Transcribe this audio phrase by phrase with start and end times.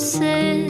[0.00, 0.66] você.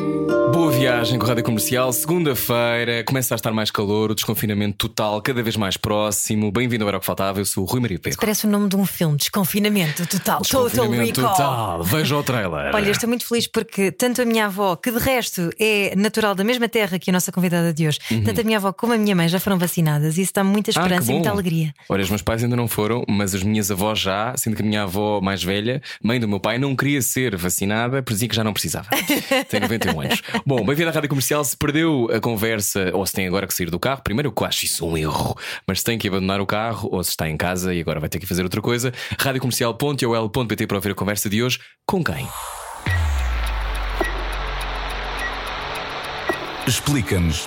[0.53, 1.93] Boa viagem com a Rádio Comercial.
[1.93, 6.53] Segunda-feira, começa a estar mais calor, o desconfinamento total cada vez mais próximo.
[6.53, 7.41] Bem-vindo ao Era o que Faltava.
[7.41, 8.19] Eu sou o Rui Maria Pedro.
[8.21, 10.41] Parece o nome de um filme, Desconfinamento Total.
[10.43, 11.37] Total Desconfinamento Recall.
[11.37, 11.83] total.
[11.83, 12.75] Veja o trailer.
[12.75, 16.35] Olha, eu estou muito feliz porque tanto a minha avó, que de resto é natural
[16.35, 18.99] da mesma terra que a nossa convidada de hoje, tanto a minha avó como a
[18.99, 20.77] minha mãe já foram vacinadas e isso dá muita Uhum.
[20.77, 21.75] Ah, esperança que e muita alegria.
[21.89, 24.65] Olha, os meus pais ainda não foram, mas as minhas avós já, sendo que a
[24.65, 28.35] minha avó mais velha, mãe do meu pai, não queria ser vacinada, por dizia que
[28.37, 28.89] já não precisava.
[29.49, 30.23] tem 91 anos.
[30.45, 31.45] Bom, bem-vindo à Rádio Comercial.
[31.45, 34.65] Se perdeu a conversa ou se tem agora que sair do carro, primeiro eu acho
[34.65, 37.75] isso um erro, mas se tem que abandonar o carro ou se está em casa
[37.75, 41.59] e agora vai ter que fazer outra coisa, radiocomercial.ol.pt para ouvir a conversa de hoje.
[41.87, 42.27] Com quem?
[46.67, 47.47] Explica-nos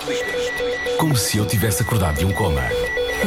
[0.98, 2.64] como se eu tivesse acordado de um coma.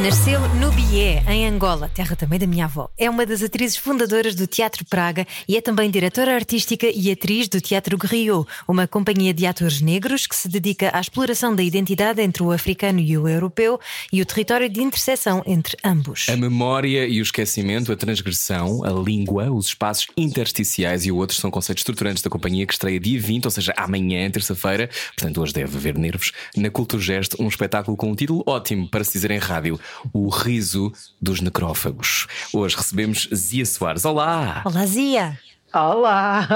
[0.01, 2.89] Nasceu no Bié, em Angola, terra também da minha avó.
[2.97, 7.47] É uma das atrizes fundadoras do Teatro Praga e é também diretora artística e atriz
[7.47, 12.21] do Teatro Griot, uma companhia de atores negros que se dedica à exploração da identidade
[12.21, 13.79] entre o africano e o europeu
[14.11, 16.25] e o território de interseção entre ambos.
[16.27, 21.51] A memória e o esquecimento, a transgressão, a língua, os espaços intersticiais e outros são
[21.51, 24.89] conceitos estruturantes da companhia que estreia dia 20, ou seja, amanhã, terça-feira.
[25.15, 26.31] Portanto, hoje deve haver nervos.
[26.57, 29.79] Na Culturgest, um espetáculo com um título ótimo para se dizer em rádio:
[30.11, 32.27] O Riso dos Necrófagos.
[32.53, 34.05] Hoje recebemos Zia Soares.
[34.05, 34.61] Olá!
[34.65, 35.39] Olá, Zia!
[35.73, 36.47] Olá!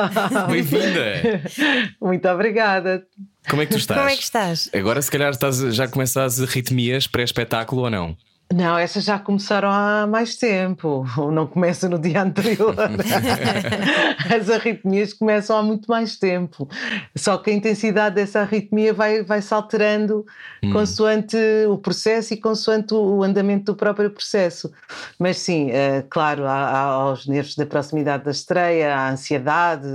[0.47, 1.41] Bem-vinda!
[1.99, 3.03] Muito obrigada.
[3.49, 3.97] Como é que tu estás?
[3.97, 4.69] Como é que estás?
[4.73, 8.17] Agora, se calhar, estás, já começas as arritmias pré-espetáculo ou não?
[8.53, 12.75] Não, essas já começaram há mais tempo, ou não começa no dia anterior.
[14.33, 16.67] As arritmias começam há muito mais tempo.
[17.15, 20.25] Só que a intensidade dessa arritmia vai, vai se alterando
[20.71, 21.37] consoante
[21.69, 24.71] o processo e consoante o andamento do próprio processo.
[25.19, 29.87] Mas sim, eh, claro, há, há aos nervos da proximidade da estreia, há ansiedade,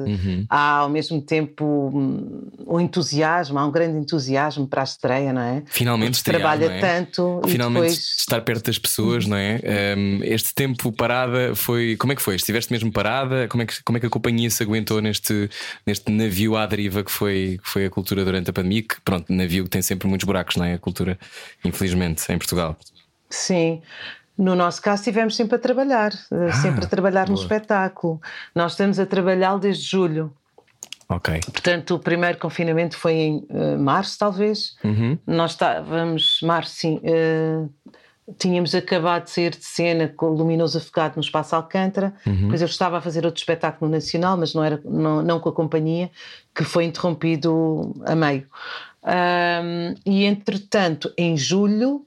[0.49, 5.43] há ao mesmo tempo hum, o entusiasmo, há um grande entusiasmo para a estreia, não
[5.43, 5.63] é?
[5.67, 6.81] Finalmente estrear, trabalha é?
[6.81, 9.61] tanto e Finalmente depois estar perto das pessoas, não é?
[9.97, 11.97] Um, este tempo parada foi.
[11.97, 12.37] Como é que foi?
[12.37, 13.49] Estiveste mesmo parada?
[13.49, 15.49] Como é que, como é que a companhia se aguentou neste,
[15.87, 18.83] neste navio à deriva que foi, que foi a cultura durante a pandemia?
[18.83, 20.75] Que, pronto, navio que tem sempre muitos buracos, não é?
[20.75, 21.19] A cultura,
[21.65, 22.77] infelizmente, em Portugal.
[23.31, 23.81] Sim.
[24.37, 27.45] No nosso caso, estivemos sempre a trabalhar, eh, Ah, sempre a trabalhar no boa.
[27.45, 28.21] espetáculo.
[28.55, 30.33] Nós estamos a trabalhá-lo desde julho.
[31.09, 31.41] Ok.
[31.53, 34.75] Portanto, o primeiro confinamento foi em eh, março, talvez.
[34.83, 35.19] Uhum.
[35.27, 37.01] Nós estávamos, março, sim.
[37.05, 37.67] eh,
[38.39, 42.15] tínhamos acabado de sair de cena com o Luminoso Afogado no Espaço Alcântara.
[42.25, 45.53] Depois eu estava a fazer outro espetáculo nacional, mas não, era, não, não com a
[45.53, 46.11] companhia,
[46.55, 48.47] que foi interrompido a meio.
[49.03, 52.07] Ahm, e entretanto, em julho,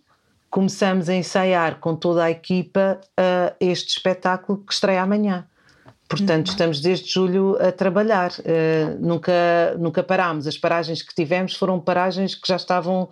[0.49, 5.45] começamos a ensaiar com toda a equipa ah, este espetáculo que estreia amanhã.
[6.07, 8.31] Portanto, estamos desde julho a trabalhar.
[8.31, 9.33] Uh, nunca,
[9.79, 10.45] nunca parámos.
[10.45, 13.09] As paragens que tivemos foram paragens que já estavam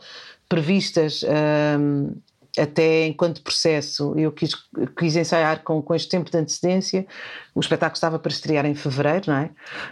[0.47, 2.13] previstas um,
[2.57, 4.13] até enquanto processo.
[4.17, 4.51] Eu quis,
[4.97, 7.05] quis ensaiar com, com este tempo de antecedência.
[7.53, 9.49] O espetáculo estava para estrear em fevereiro, não é?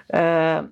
[0.09, 0.69] Uh,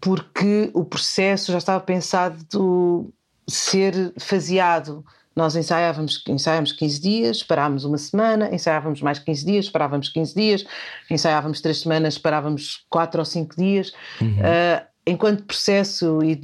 [0.00, 3.12] porque o processo já estava pensado do
[3.46, 5.04] ser faseado.
[5.34, 10.64] Nós ensaiávamos, ensaiávamos 15 dias, parámos uma semana, ensaiávamos mais 15 dias, parávamos 15 dias,
[11.08, 13.92] ensaiávamos 3 semanas, parávamos 4 ou 5 dias.
[14.20, 14.30] Uhum.
[14.30, 16.40] Uh, enquanto processo e,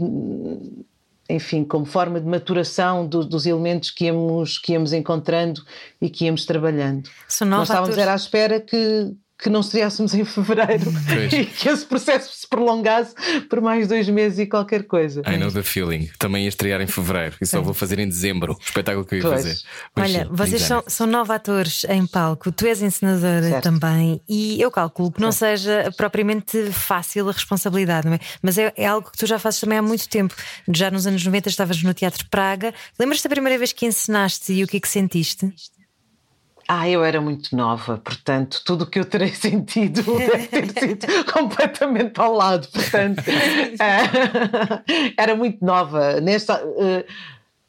[1.28, 5.62] enfim, como forma de maturação do, dos elementos que íamos, que íamos encontrando
[6.00, 7.08] e que íamos trabalhando.
[7.46, 11.32] Nós estávamos era à espera que, que não estreássemos em fevereiro Pois.
[11.32, 13.14] e que esse processo se prolongasse
[13.50, 15.22] por mais dois meses e qualquer coisa.
[15.26, 16.08] I know the feeling.
[16.18, 19.18] Também ia estrear em fevereiro e só vou fazer em dezembro o espetáculo que eu
[19.18, 19.34] ia Pois.
[19.42, 19.58] fazer.
[19.96, 23.62] Mas Olha, sim, vocês são, são nove atores em palco, tu és encenadora Certo.
[23.64, 28.20] também, e eu calculo que não seja propriamente fácil a responsabilidade, não é?
[28.42, 30.34] mas é, é algo que tu já fazes também há muito tempo.
[30.72, 32.72] Já nos anos 90 estavas no Teatro Praga.
[32.98, 35.52] Lembras-te da primeira vez que encenaste e o que é que sentiste?
[36.68, 41.06] Ah, eu era muito nova, portanto, tudo o que eu terei sentido deve ter sido
[41.32, 42.66] completamente ao lado.
[42.68, 43.22] Portanto,
[43.78, 46.20] eh, era muito nova.
[46.20, 47.04] Nesta, eh,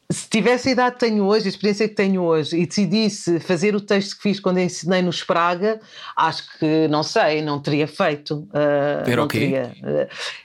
[0.10, 3.76] se tivesse a idade que tenho hoje, a experiência que tenho hoje, e decidisse fazer
[3.76, 5.80] o texto que fiz quando ensinei no Spraga,
[6.16, 8.48] acho que, não sei, não teria feito.
[8.54, 9.40] eh, Era não o quê?
[9.40, 9.74] teria.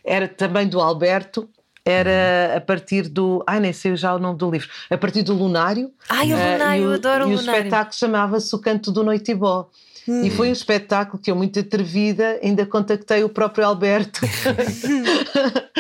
[0.05, 1.49] Era também do Alberto.
[1.85, 3.43] Era a partir do.
[3.47, 4.69] Ai, nem sei já o nome do livro.
[4.91, 5.91] A partir do Lunário.
[6.09, 7.59] Ai, o Eh, Lunário, eu adoro o e Lunário.
[7.59, 9.69] espetáculo chamava-se O Canto do Noitibó.
[10.09, 10.23] Hum.
[10.25, 14.21] E foi um espetáculo que eu, muito atrevida, ainda contactei o próprio Alberto.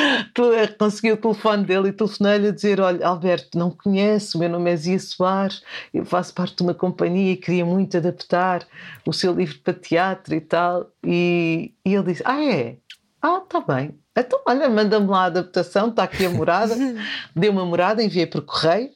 [0.78, 4.70] Consegui o telefone dele e telefonei-lhe a dizer: Olha, Alberto, não conheço, o meu nome
[4.70, 5.62] é Zia Soares,
[5.92, 8.66] eu faço parte de uma companhia e queria muito adaptar
[9.06, 10.86] o seu livro para teatro e tal.
[11.04, 12.76] E, e ele disse: Ah, é?
[13.22, 13.98] Ah, está bem.
[14.16, 16.74] Então, olha, manda-me lá a adaptação, está aqui a morada.
[17.34, 18.90] Deu uma morada, enviei por correio.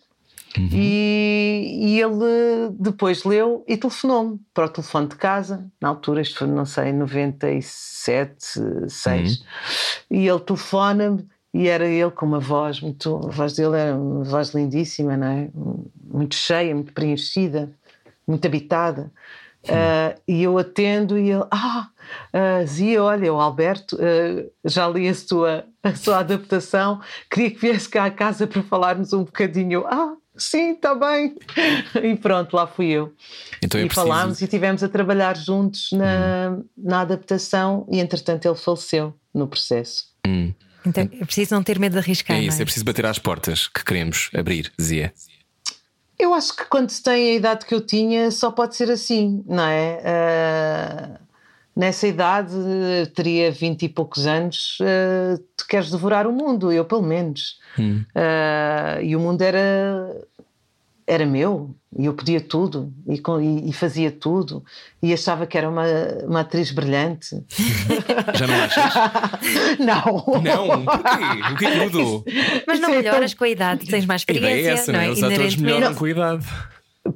[0.57, 0.69] Uhum.
[0.73, 6.39] E, e, ele depois leu e telefonou-me para o telefone de casa, na altura, isto
[6.39, 9.39] foi, não sei, 97, 6.
[9.39, 9.45] Uhum.
[10.13, 13.17] E ele telefona-me e era ele com uma voz muito.
[13.17, 15.49] A voz dele era uma voz lindíssima, não é?
[16.05, 17.71] Muito cheia, muito preenchida,
[18.27, 19.13] muito habitada.
[19.65, 21.89] Uh, e eu atendo e ele, ah,
[22.35, 27.01] uh, Zia, olha, o Alberto, uh, já li a sua, a sua adaptação,
[27.31, 29.87] queria que viesse cá a casa para falarmos um bocadinho.
[29.87, 31.37] Ah, sim, está bem.
[32.03, 33.15] E pronto, lá fui eu.
[33.63, 34.07] Então é e preciso...
[34.07, 36.65] falámos e tivemos a trabalhar juntos na, hum.
[36.77, 40.05] na adaptação e entretanto ele faleceu no processo.
[40.27, 40.53] Hum.
[40.87, 42.37] Então é preciso não ter medo de arriscar.
[42.37, 42.63] É isso, é?
[42.63, 42.65] é?
[42.65, 45.15] preciso bater às portas que queremos abrir, Zia.
[46.19, 49.43] Eu acho que quando se tem a idade que eu tinha, só pode ser assim,
[49.47, 50.01] não é?
[50.05, 51.19] Uh,
[51.75, 52.55] nessa idade,
[53.15, 57.59] teria vinte e poucos anos, uh, tu queres devorar o mundo, eu pelo menos.
[57.79, 58.05] Hum.
[58.15, 60.25] Uh, e o mundo era
[61.07, 63.21] era meu e eu podia tudo e,
[63.69, 64.65] e, fazia tudo
[65.03, 65.85] e achava que era uma,
[66.27, 67.45] uma atriz brilhante.
[68.35, 68.95] Já não achas?
[69.79, 70.43] não.
[70.43, 70.85] Não?
[70.85, 71.53] Porquê?
[71.53, 72.25] O que é mudou?
[72.67, 74.49] Mas não melhoras com a idade, tens mais experiência.
[74.49, 75.11] A ideia é essa, não é?
[75.11, 76.47] Os atores melhoram com a idade.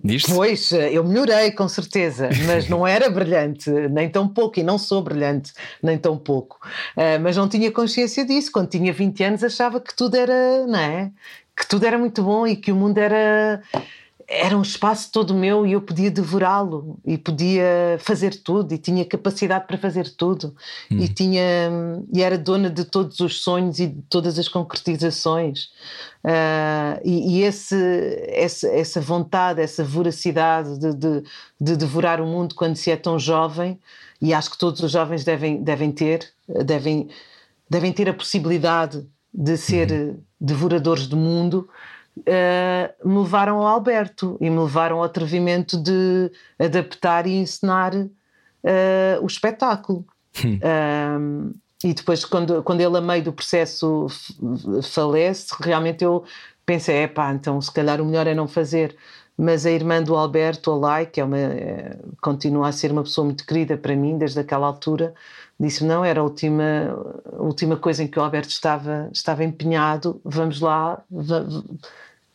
[0.05, 0.35] Disto?
[0.35, 5.03] Pois, eu melhorei com certeza, mas não era brilhante, nem tão pouco, e não sou
[5.03, 5.51] brilhante,
[5.83, 6.59] nem tão pouco.
[6.95, 8.53] Uh, mas não tinha consciência disso.
[8.53, 11.11] Quando tinha 20 anos achava que tudo era, não é?
[11.59, 13.63] Que tudo era muito bom e que o mundo era
[14.31, 19.03] era um espaço todo meu e eu podia devorá-lo e podia fazer tudo e tinha
[19.03, 20.55] capacidade para fazer tudo
[20.93, 20.99] hum.
[20.99, 21.43] e tinha
[22.13, 25.71] e era dona de todos os sonhos e de todas as concretizações
[26.23, 27.75] uh, e, e esse,
[28.29, 31.23] essa, essa vontade essa voracidade de, de,
[31.59, 33.81] de, devorar o mundo quando se é tão jovem
[34.21, 36.31] e acho que todos os jovens devem devem ter
[36.67, 37.09] devem
[37.71, 40.21] devem ter a possibilidade de ser uhum.
[40.41, 41.69] devoradores do mundo,
[42.19, 48.09] uh, me levaram ao Alberto e me levaram ao atrevimento de adaptar e ensinar uh,
[49.23, 50.05] o espetáculo.
[50.45, 51.53] Hum.
[51.83, 54.07] e depois, quando, quando ele, a meio do processo,
[54.85, 56.23] falece, realmente eu
[56.65, 58.97] pensei: é pá, então se calhar o melhor é não fazer.
[59.37, 61.39] Mas a irmã do Alberto, a Lai, que é uma,
[62.21, 65.15] continua a ser uma pessoa muito querida para mim desde aquela altura,
[65.59, 66.65] disse não, era a última,
[67.33, 71.03] a última coisa em que o Alberto estava, estava empenhado, vamos lá,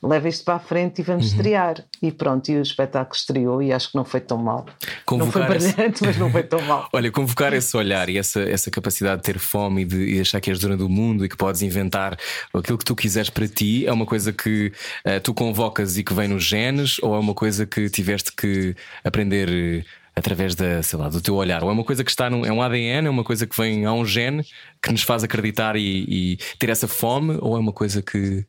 [0.04, 1.38] leva isto para a frente e vamos uhum.
[1.38, 1.84] estrear.
[2.02, 4.66] E pronto, e o espetáculo estreou e acho que não foi tão mal.
[5.06, 6.06] Convocar não foi brilhante, esse...
[6.06, 6.90] mas não foi tão mal.
[6.92, 10.42] Olha, convocar esse olhar e essa, essa capacidade de ter fome e de e achar
[10.42, 12.18] que és dona do mundo e que podes inventar
[12.54, 14.74] aquilo que tu quiseres para ti é uma coisa que
[15.08, 18.76] uh, tu convocas e que vem nos genes ou é uma coisa que tiveste que
[19.04, 21.64] aprender através da, sei lá, do teu olhar?
[21.64, 23.86] Ou é uma coisa que está num, é um ADN, é uma coisa que vem
[23.86, 24.46] a um gene
[24.82, 28.46] que nos faz acreditar e, e ter essa fome, ou é uma coisa que,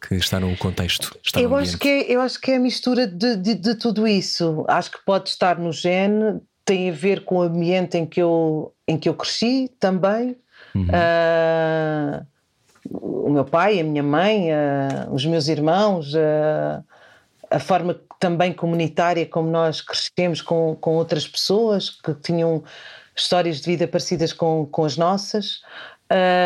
[0.00, 1.16] que está no contexto?
[1.22, 4.06] Está eu, acho que é, eu acho que é a mistura de, de, de, tudo
[4.06, 4.64] isso.
[4.68, 8.72] Acho que pode estar no gene, tem a ver com o ambiente em que eu,
[8.86, 10.36] em que eu cresci também.
[10.74, 10.86] Uhum.
[10.86, 12.26] Uh,
[12.90, 16.84] o meu pai, a minha mãe, uh, os meus irmãos, uh,
[17.54, 22.64] a forma também comunitária como nós crescemos com, com outras pessoas que tinham
[23.14, 25.62] histórias de vida parecidas com, com as nossas.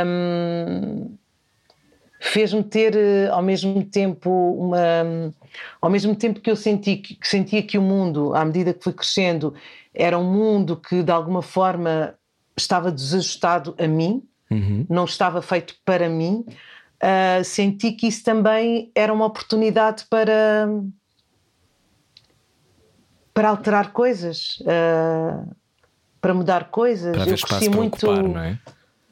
[0.07, 1.17] Um,
[2.21, 5.33] fez-me ter eh, ao mesmo tempo uma
[5.81, 8.93] ao mesmo tempo que eu senti que sentia que o mundo à medida que fui
[8.93, 9.55] crescendo
[9.95, 12.15] era um mundo que de alguma forma
[12.57, 14.85] estava desajustado a mim uhum.
[14.89, 16.45] não estava feito para mim
[17.03, 20.69] uh, senti que isso também era uma oportunidade para
[23.39, 25.49] para alterar coisas, uh,
[26.21, 27.17] para mudar coisas.
[27.17, 28.05] Para eu cresci muito.
[28.05, 28.59] Ocupar, não é?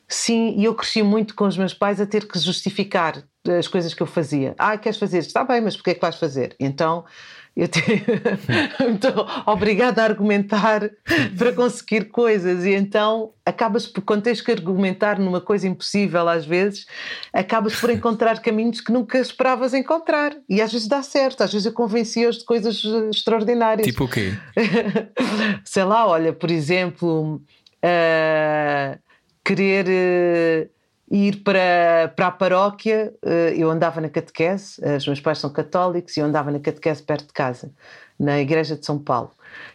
[0.08, 3.22] Sim, e eu cresci muito com os meus pais a ter que justificar
[3.56, 4.52] as coisas que eu fazia.
[4.58, 5.18] Ah, queres fazer?
[5.18, 6.56] Está bem, mas porquê é que vais fazer?
[6.58, 7.04] Então
[7.56, 10.90] eu estou obrigada a argumentar
[11.38, 16.44] para conseguir coisas e então acabas por, quando tens que argumentar numa coisa impossível às
[16.44, 16.86] vezes,
[17.32, 21.64] acabas por encontrar caminhos que nunca esperavas encontrar e às vezes dá certo, às vezes
[21.64, 23.86] eu convenci-os de coisas extraordinárias.
[23.86, 24.34] Tipo o quê?
[25.64, 27.40] Sei lá, olha, por exemplo,
[27.82, 28.98] uh,
[29.42, 29.86] querer...
[30.68, 30.75] Uh,
[31.10, 36.16] ir para, para a paróquia, eh, eu andava na catequese, os meus pais são católicos
[36.16, 37.70] e eu andava na catequese perto de casa,
[38.18, 39.30] na igreja de São Paulo.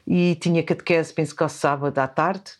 [0.06, 2.52] e tinha catequese, penso que ao sábado à tarde,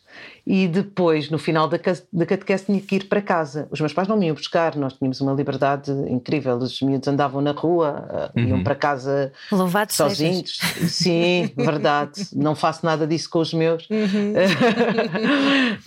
[0.46, 1.78] e depois, no final da,
[2.12, 3.68] da catequese, tinha que ir para casa.
[3.70, 6.56] Os meus pais não me iam buscar, nós tínhamos uma liberdade incrível.
[6.56, 8.48] Os miúdos andavam na rua, uhum.
[8.48, 10.58] iam para casa Louvado sozinhos.
[10.58, 10.92] Sejas.
[10.92, 12.28] Sim, verdade.
[12.34, 13.88] Não faço nada disso com os meus.
[13.88, 14.34] Uhum.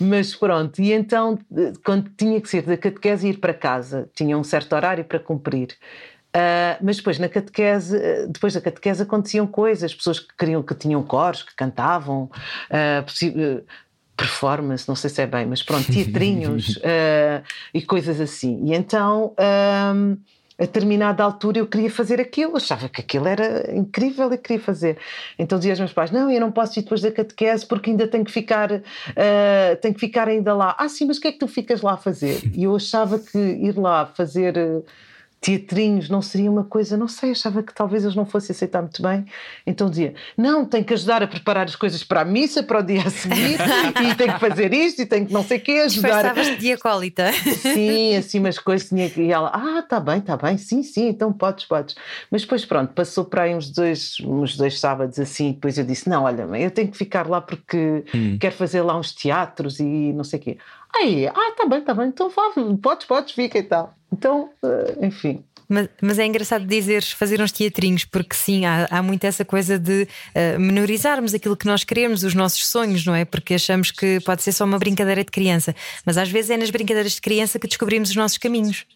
[0.00, 1.38] Mas pronto, e então,
[1.84, 5.76] quando tinha que ser da catequese, ir para casa, tinha um certo horário para cumprir.
[6.36, 11.02] Uh, mas depois na catequese, depois da catequese aconteciam coisas, pessoas que queriam que tinham
[11.02, 13.64] coros, que cantavam, uh,
[14.16, 18.60] performance, não sei se é bem, mas pronto, teatrinhos uh, e coisas assim.
[18.64, 19.34] E então,
[19.94, 20.16] um,
[20.58, 24.96] a determinada altura, eu queria fazer aquilo, achava que aquilo era incrível e queria fazer.
[25.38, 28.08] Então dizia aos meus pais: Não, eu não posso ir depois da catequese porque ainda
[28.08, 30.74] tenho que ficar, uh, tenho que ficar ainda lá.
[30.78, 32.40] Ah, sim, mas o que é que tu ficas lá a fazer?
[32.54, 34.56] E eu achava que ir lá fazer.
[34.56, 34.84] Uh,
[35.40, 39.00] teatrinhos não seria uma coisa, não sei, achava que talvez eles não fossem aceitar muito
[39.02, 39.24] bem.
[39.66, 42.82] Então dizia: não, tem que ajudar a preparar as coisas para a missa, para o
[42.82, 43.58] dia a seguir,
[44.02, 46.22] e tem que fazer isto, e tem que não sei o quê, ajudar.
[46.22, 47.32] Disfarçavas de acólita.
[47.32, 48.88] Sim, assim umas coisas.
[48.88, 49.10] Tinha...
[49.16, 51.94] E ela: ah, tá bem, tá bem, sim, sim, então podes, podes.
[52.30, 56.08] Mas depois, pronto, passou para aí uns dois, uns dois sábados assim, depois eu disse:
[56.08, 58.38] não, olha, eu tenho que ficar lá porque hum.
[58.40, 60.58] quero fazer lá uns teatros e não sei o quê.
[60.94, 62.42] Aí, ah, tá bem, tá bem, então vá,
[62.80, 63.94] podes, podes, fica e tal.
[64.16, 65.44] Então, eh, enfim.
[65.68, 69.78] Mas, mas, é engraçado dizeres fazer uns teatrinhos, porque sim, há, há muito essa coisa
[69.78, 73.24] de uh, menorizarmos aquilo que nós queremos, os nossos sonhos, não é?
[73.24, 76.70] Porque achamos que pode ser só uma brincadeira de criança, mas às vezes é nas
[76.70, 78.86] brincadeiras de criança que descobrimos os nossos caminhos.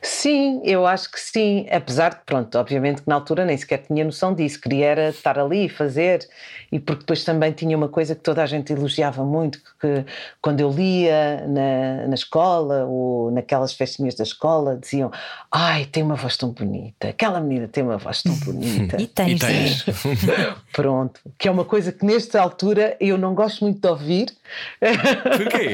[0.00, 1.66] Sim, eu acho que sim.
[1.70, 4.60] Apesar de, pronto, obviamente que na altura nem sequer tinha noção disso.
[4.60, 6.28] Queria era estar ali e fazer,
[6.70, 10.04] e porque depois também tinha uma coisa que toda a gente elogiava muito: que
[10.40, 15.10] quando eu lia na, na escola ou naquelas festinhas da escola, diziam:
[15.50, 18.96] Ai, tem uma voz tão bonita, aquela menina tem uma voz tão bonita.
[19.00, 19.84] e tens, e tens.
[20.72, 24.26] Pronto, que é uma coisa que nesta altura eu não gosto muito de ouvir.
[24.80, 25.72] Porquê?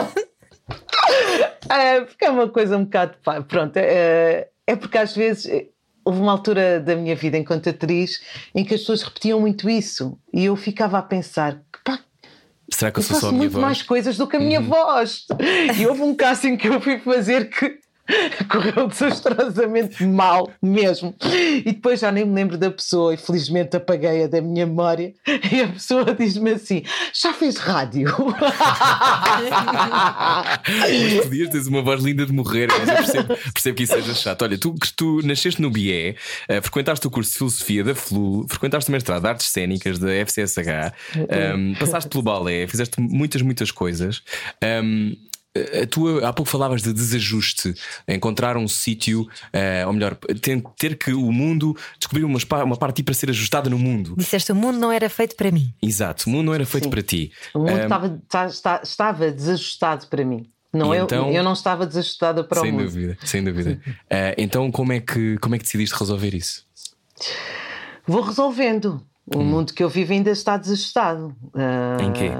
[1.70, 3.16] é, porque é uma coisa um bocado.
[3.48, 5.50] Pronto, é, é porque às vezes
[6.04, 8.22] houve uma altura da minha vida enquanto atriz
[8.54, 11.98] em que as pessoas repetiam muito isso e eu ficava a pensar pá,
[12.72, 13.64] Será que eu, eu sou faço só a minha muito voz?
[13.64, 14.68] mais coisas do que a minha uhum.
[14.68, 15.26] voz.
[15.78, 17.78] E houve um casting que eu fui fazer que
[18.50, 21.14] correu desastrosamente mal mesmo.
[21.24, 25.14] E depois já nem me lembro da pessoa e felizmente apaguei-a da minha memória.
[25.56, 26.82] E a pessoa diz-me assim:
[27.12, 28.12] já fez rádio?
[30.66, 34.14] mas podias ter uma voz linda de morrer, mas eu percebo, percebo que isso seja
[34.14, 34.42] chato.
[34.42, 36.16] Olha, tu, tu nasceste no BIE,
[36.50, 40.08] uh, frequentaste o curso de Filosofia da FLU, frequentaste o mestrado de Artes Cênicas da
[40.26, 40.92] FCSH,
[41.54, 44.22] um, passaste pelo balé, fizeste muitas, muitas coisas.
[44.62, 45.16] Um,
[45.82, 47.74] a tua, há pouco falavas de desajuste,
[48.08, 52.96] encontrar um sítio, uh, ou melhor, ter, ter, que o mundo descobrir uma, uma parte
[52.96, 54.14] de ti para ser ajustada no mundo.
[54.16, 55.72] Disseste o mundo não era feito para mim.
[55.82, 56.90] Exato, o mundo não era feito Sim.
[56.90, 57.32] para ti.
[57.54, 60.48] O mundo um, estava, estava, estava desajustado para mim.
[60.72, 62.84] Não, eu, então, eu não estava desajustada para sem o mundo.
[62.84, 63.80] Dúvida, sem dúvida.
[63.86, 66.64] Uh, então, como é, que, como é que decidiste resolver isso?
[68.06, 69.02] Vou resolvendo.
[69.34, 69.44] O hum.
[69.44, 71.34] mundo que eu vivo ainda está desajustado.
[71.46, 72.30] Uh, em quê?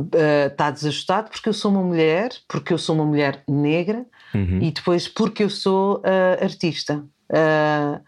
[0.00, 4.04] Uh, está desajustado porque eu sou uma mulher, porque eu sou uma mulher negra
[4.34, 4.58] uhum.
[4.62, 7.04] e depois porque eu sou uh, artista.
[7.30, 8.00] Uh,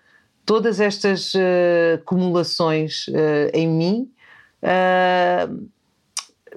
[0.44, 1.32] todas estas
[1.94, 3.06] acumulações
[3.54, 4.10] em mim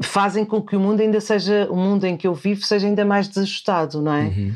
[0.02, 3.06] fazem com que o mundo ainda seja, o mundo em que eu vivo seja ainda
[3.06, 4.56] mais desajustado, não é?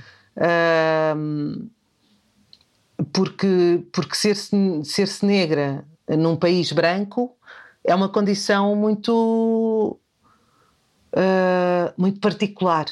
[1.15, 1.69] Uhum.
[3.13, 5.85] porque porque ser-se ser -se negra
[6.17, 7.37] num país branco
[7.83, 9.99] é uma condição muito
[11.13, 12.85] uh, muito particular.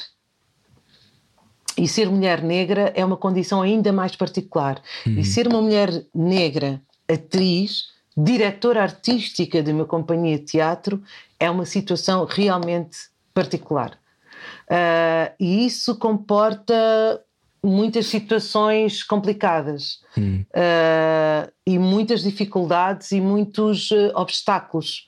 [1.76, 4.82] E ser mulher negra é uma condição ainda mais particular.
[5.06, 5.18] Uhum.
[5.18, 7.84] E ser uma mulher negra, atriz,
[8.16, 11.02] diretora artística de uma companhia de teatro,
[11.38, 12.98] é uma situação realmente
[13.32, 13.96] particular.
[14.68, 17.22] Uh, e isso comporta
[17.62, 20.44] muitas situações complicadas uhum.
[20.50, 25.06] uh, e muitas dificuldades e muitos uh, obstáculos.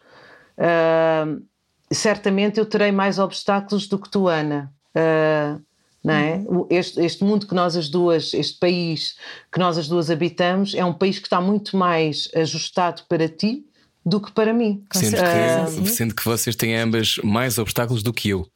[0.58, 1.42] Uh,
[1.92, 4.72] certamente eu terei mais obstáculos do que tu, Ana.
[4.94, 5.60] Uh,
[6.02, 6.36] não é?
[6.36, 6.66] Uhum.
[6.70, 9.16] Este, este, mundo que nós as duas, este país
[9.52, 13.64] que nós as duas habitamos, é um país que está muito mais ajustado para ti
[14.04, 14.82] do que para mim.
[14.92, 18.46] Sendo que, uh, sendo que vocês têm ambas mais obstáculos do que eu.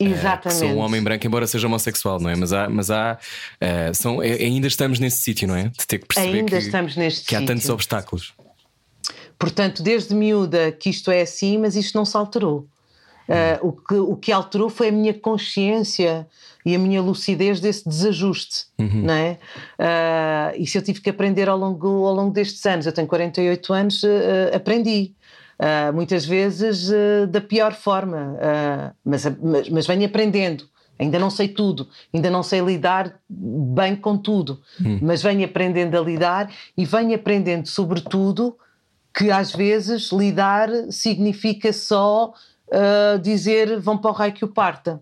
[0.00, 0.64] Exatamente.
[0.64, 2.36] Uh, sou um homem branco, embora seja homossexual, não é?
[2.36, 3.18] Mas há, mas há
[3.60, 5.64] uh, são, ainda estamos nesse sítio, não é?
[5.68, 7.54] De ter que perceber ainda que, estamos neste que há sítio.
[7.54, 8.32] tantos obstáculos.
[9.38, 12.66] Portanto, desde miúda que isto é assim, mas isto não se alterou.
[13.28, 16.26] Uh, o, que, o que alterou foi a minha consciência
[16.64, 19.02] e a minha lucidez desse desajuste, uhum.
[19.02, 19.38] não é?
[19.78, 23.08] Uh, e se eu tive que aprender ao longo, ao longo destes anos, eu tenho
[23.08, 25.14] 48 anos, uh, aprendi.
[25.94, 26.90] muitas vezes
[27.30, 28.36] da pior forma,
[29.04, 30.64] mas, mas, mas venho aprendendo.
[30.98, 34.98] Ainda não sei tudo, ainda não sei lidar bem com tudo, hum.
[35.00, 38.56] mas venho aprendendo a lidar e venho aprendendo, sobretudo,
[39.16, 42.32] que às vezes lidar significa só
[42.74, 45.00] uh, dizer vão para o raio que o parta.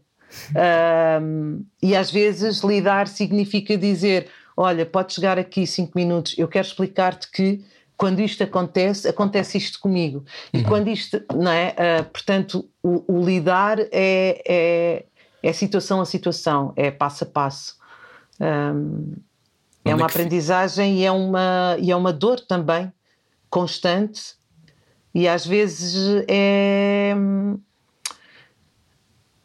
[0.51, 6.67] Uh, e às vezes lidar significa dizer: olha, pode chegar aqui cinco minutos, eu quero
[6.67, 7.65] explicar-te que
[7.97, 10.25] quando isto acontece, acontece isto comigo.
[10.53, 10.65] E uhum.
[10.65, 11.75] quando isto, não é?
[11.79, 15.05] Uh, portanto, o, o lidar é, é,
[15.43, 17.77] é, situação a situação, é passo a passo.
[18.41, 19.15] Um,
[19.85, 22.93] é uma aprendizagem e é uma, e é uma dor também
[23.51, 24.35] constante
[25.15, 27.15] e às vezes é.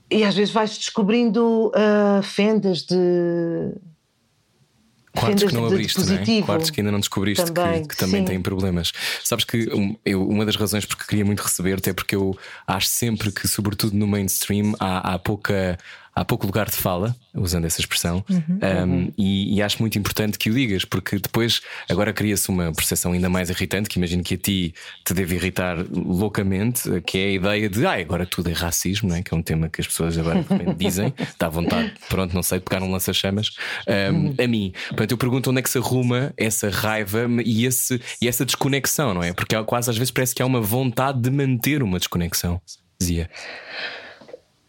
[0.10, 3.74] E às vezes vais descobrindo uh, fendas de.
[5.14, 6.42] Quartos que não abriste, não é?
[6.44, 8.92] Quartos que ainda não descobriste também, que, que também têm problemas.
[9.24, 12.88] Sabes que um, eu, uma das razões porque queria muito receber-te é porque eu acho
[12.88, 15.78] sempre que, sobretudo no mainstream, há, há pouca
[16.18, 19.14] há pouco lugar de fala, usando essa expressão, uhum, um, uhum.
[19.18, 23.30] E, e, acho muito importante que o digas, porque depois agora cria-se uma percepção ainda
[23.30, 24.74] mais irritante, que imagino que a ti
[25.06, 29.16] te deve irritar loucamente, que é a ideia de ah, agora tudo é racismo, não
[29.16, 29.22] é?
[29.22, 30.44] que é um tema que as pessoas agora
[30.76, 33.52] dizem, dá vontade, pronto, não sei, pegar um lança-chamas.
[33.88, 34.36] Um, uhum.
[34.44, 38.28] A mim, portanto, eu pergunto onde é que se arruma essa raiva e, esse, e
[38.28, 39.34] essa desconexão, não é?
[39.34, 42.60] Porque quase às vezes parece que há uma vontade de manter uma desconexão,
[43.00, 43.30] dizia.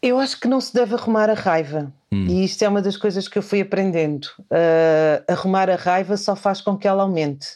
[0.01, 1.91] Eu acho que não se deve arrumar a raiva.
[2.11, 2.25] Hum.
[2.25, 4.25] E isto é uma das coisas que eu fui aprendendo.
[4.39, 7.47] Uh, arrumar a raiva só faz com que ela aumente,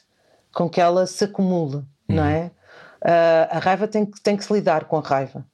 [0.53, 1.85] com que ela se acumule, hum.
[2.09, 2.51] não é?
[3.01, 5.45] Uh, a raiva tem que, tem que se lidar com a raiva.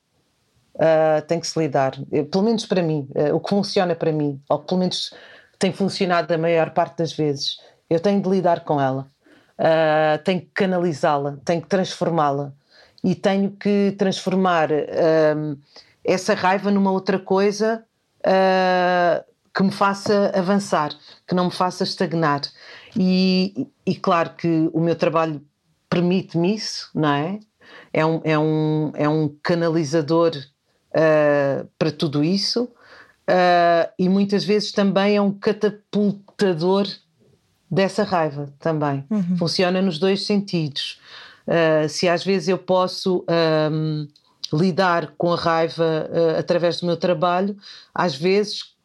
[0.75, 1.93] Uh, tem que se lidar.
[2.11, 5.13] Eu, pelo menos para mim, o que funciona para mim, ou pelo menos
[5.57, 9.07] tem funcionado a maior parte das vezes, eu tenho de lidar com ela.
[10.23, 12.53] tenho que canalizá-la, tenho que transformá-la.
[13.03, 14.69] E tenho que transformar
[16.09, 17.83] essa raiva numa outra coisa
[18.21, 20.91] uh, que me faça avançar,
[21.27, 22.41] que não me faça estagnar.
[22.97, 25.41] E, e claro que o meu trabalho
[25.89, 27.39] permite-me isso, não é?
[27.93, 34.71] É um, é um, é um canalizador uh, para tudo isso uh, e muitas vezes
[34.71, 36.87] também é um catapultador
[37.69, 39.05] dessa raiva também.
[39.09, 39.37] Uhum.
[39.37, 40.99] Funciona nos dois sentidos.
[41.47, 43.23] Uh, se às vezes eu posso
[43.71, 44.07] um,
[44.53, 47.55] lidar com a raiva uh, através do meu trabalho,
[47.93, 48.75] às vezes,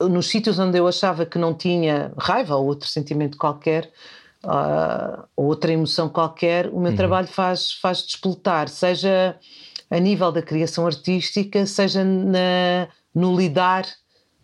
[0.00, 3.90] nos sítios onde eu achava que não tinha raiva ou outro sentimento qualquer,
[4.44, 6.96] uh, ou outra emoção qualquer, o meu uhum.
[6.96, 9.36] trabalho faz, faz despoltar, seja
[9.90, 13.84] a nível da criação artística, seja na, no lidar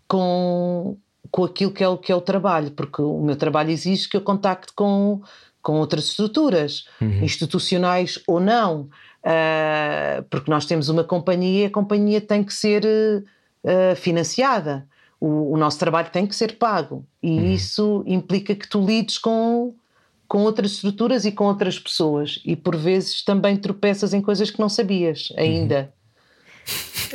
[0.09, 0.97] com,
[1.31, 4.16] com aquilo que é, o, que é o trabalho, porque o meu trabalho exige que
[4.16, 5.23] eu contacte com,
[5.62, 7.23] com outras estruturas, uhum.
[7.23, 8.88] institucionais ou não.
[9.24, 14.87] Uh, porque nós temos uma companhia e a companhia tem que ser uh, financiada.
[15.20, 17.05] O, o, nosso trabalho tem que ser pago.
[17.22, 17.52] E uhum.
[17.52, 19.74] isso implica que tu lides com,
[20.29, 22.40] com outras estruturas e com outras pessoas.
[22.44, 25.81] E por vezes também tropeças em coisas que não sabias ainda.
[25.81, 25.96] Uhum.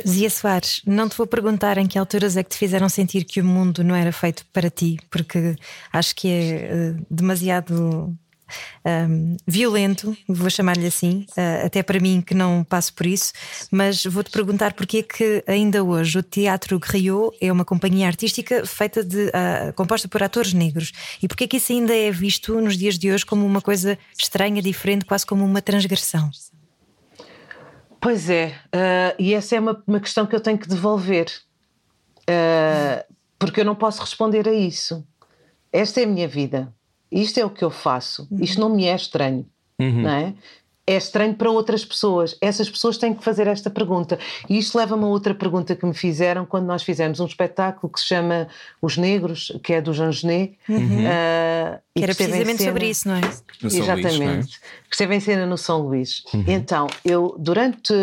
[0.06, 3.40] Zia Soares, não te vou perguntar em que alturas é que te fizeram sentir que
[3.40, 5.56] o mundo não era feito para ti, porque
[5.92, 8.16] acho que é uh, demasiado
[8.84, 13.32] um, violento, vou chamar-lhe assim, uh, até para mim que não passo por isso,
[13.70, 18.66] mas vou-te perguntar porque é que ainda hoje o Teatro Griot é uma companhia artística
[18.66, 22.60] feita de uh, composta por atores negros e porque é que isso ainda é visto
[22.60, 26.30] nos dias de hoje como uma coisa estranha, diferente, quase como uma transgressão?
[28.00, 31.26] Pois é, uh, e essa é uma, uma, questão que eu tenho que devolver,
[33.38, 35.06] porque eu não posso responder a isso.
[35.72, 36.72] Esta é a minha vida
[37.12, 39.46] isto é o que eu faço, isto não me é estranho,
[39.78, 40.02] uhum.
[40.02, 40.34] não é?
[40.84, 42.36] É estranho para outras pessoas.
[42.40, 44.18] Essas pessoas têm que fazer esta pergunta.
[44.50, 48.00] E isto leva-me a outra pergunta que me fizeram quando nós fizemos um espetáculo que
[48.00, 48.48] se chama
[48.80, 50.58] Os Negros, que é do Jean Genet.
[50.68, 51.04] Uhum.
[51.04, 52.70] Uh, que era precisamente cena...
[52.70, 53.20] sobre isso, não é?
[53.20, 54.18] No Exatamente.
[54.18, 54.42] Luís, não é?
[54.88, 56.24] Que esteve em cena no São Luís.
[56.34, 56.44] Uhum.
[56.48, 57.94] Então, eu, durante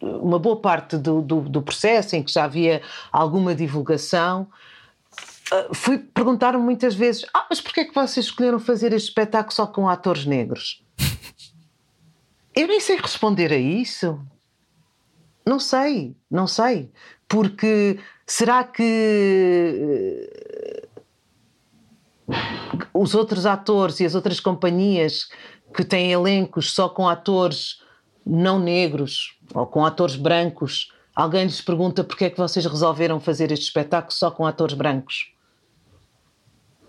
[0.00, 2.80] uma boa parte do, do, do processo, em que já havia
[3.12, 4.46] alguma divulgação,
[5.52, 9.52] uh, fui perguntar muitas vezes: Ah, mas porquê é que vocês escolheram fazer este espetáculo
[9.52, 10.84] só com atores negros?
[12.54, 14.20] Eu nem sei responder a isso.
[15.46, 16.90] Não sei, não sei.
[17.28, 20.28] Porque será que
[22.28, 22.34] uh,
[22.92, 25.28] os outros atores e as outras companhias
[25.74, 27.82] que têm elencos só com atores
[28.24, 33.50] não negros ou com atores brancos alguém lhes pergunta porque é que vocês resolveram fazer
[33.50, 35.32] este espetáculo só com atores brancos.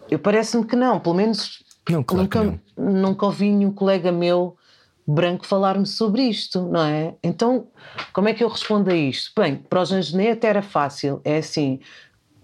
[0.10, 2.91] Eu parece-me que não, pelo menos Não, claro nunca, não.
[2.91, 4.58] nunca ouvi nenhum colega meu
[5.06, 7.15] branco falar-me sobre isto, não é?
[7.24, 7.67] Então,
[8.13, 9.32] como é que eu respondo a isto?
[9.39, 11.80] Bem, para os Angenet até era fácil, é assim,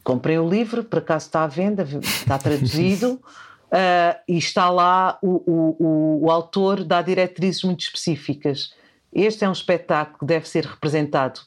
[0.04, 3.22] comprei o livro, por acaso está à venda, está traduzido,
[3.72, 8.74] ah, e está lá o, o, o, o autor dá diretrizes muito específicas.
[9.14, 11.42] Este é um espetáculo que deve ser representado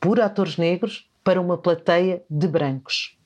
[0.00, 3.16] por atores negros para uma plateia de brancos.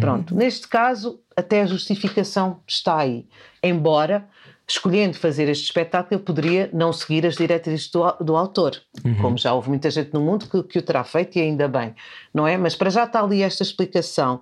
[0.00, 3.26] Pronto, neste caso, até a justificação está aí.
[3.62, 4.28] Embora,
[4.66, 8.80] escolhendo fazer este espetáculo, eu poderia não seguir as diretrizes do, do autor,
[9.20, 11.94] como já houve muita gente no mundo que, que o terá feito e ainda bem,
[12.32, 12.56] não é?
[12.56, 14.40] Mas para já está ali esta explicação.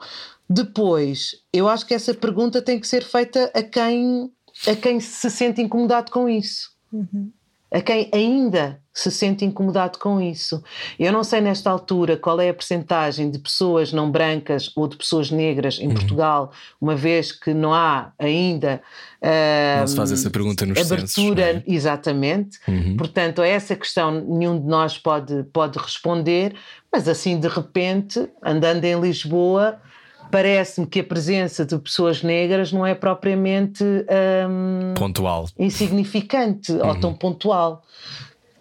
[0.48, 4.30] Depois, eu acho que essa pergunta tem que ser feita a quem,
[4.66, 6.72] a quem se sente incomodado com isso
[7.72, 10.62] a quem ainda se sente incomodado com isso.
[10.98, 14.98] Eu não sei nesta altura qual é a percentagem de pessoas não brancas ou de
[14.98, 15.84] pessoas negras Uhum.
[15.86, 18.82] em Portugal, uma vez que não há ainda
[19.80, 21.62] Não se faz essa pergunta nos censos, abertura, não é?
[21.66, 22.58] exatamente.
[22.98, 26.54] Portanto, a essa questão nenhum de nós pode, pode responder,
[26.92, 29.80] mas assim de repente, andando em Lisboa,
[30.32, 35.46] parece-me que a presença de pessoas negras não é propriamente hum, Pontual.
[35.58, 37.82] insignificante ou tão pontual.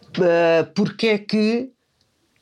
[0.09, 1.71] Uh, porque é que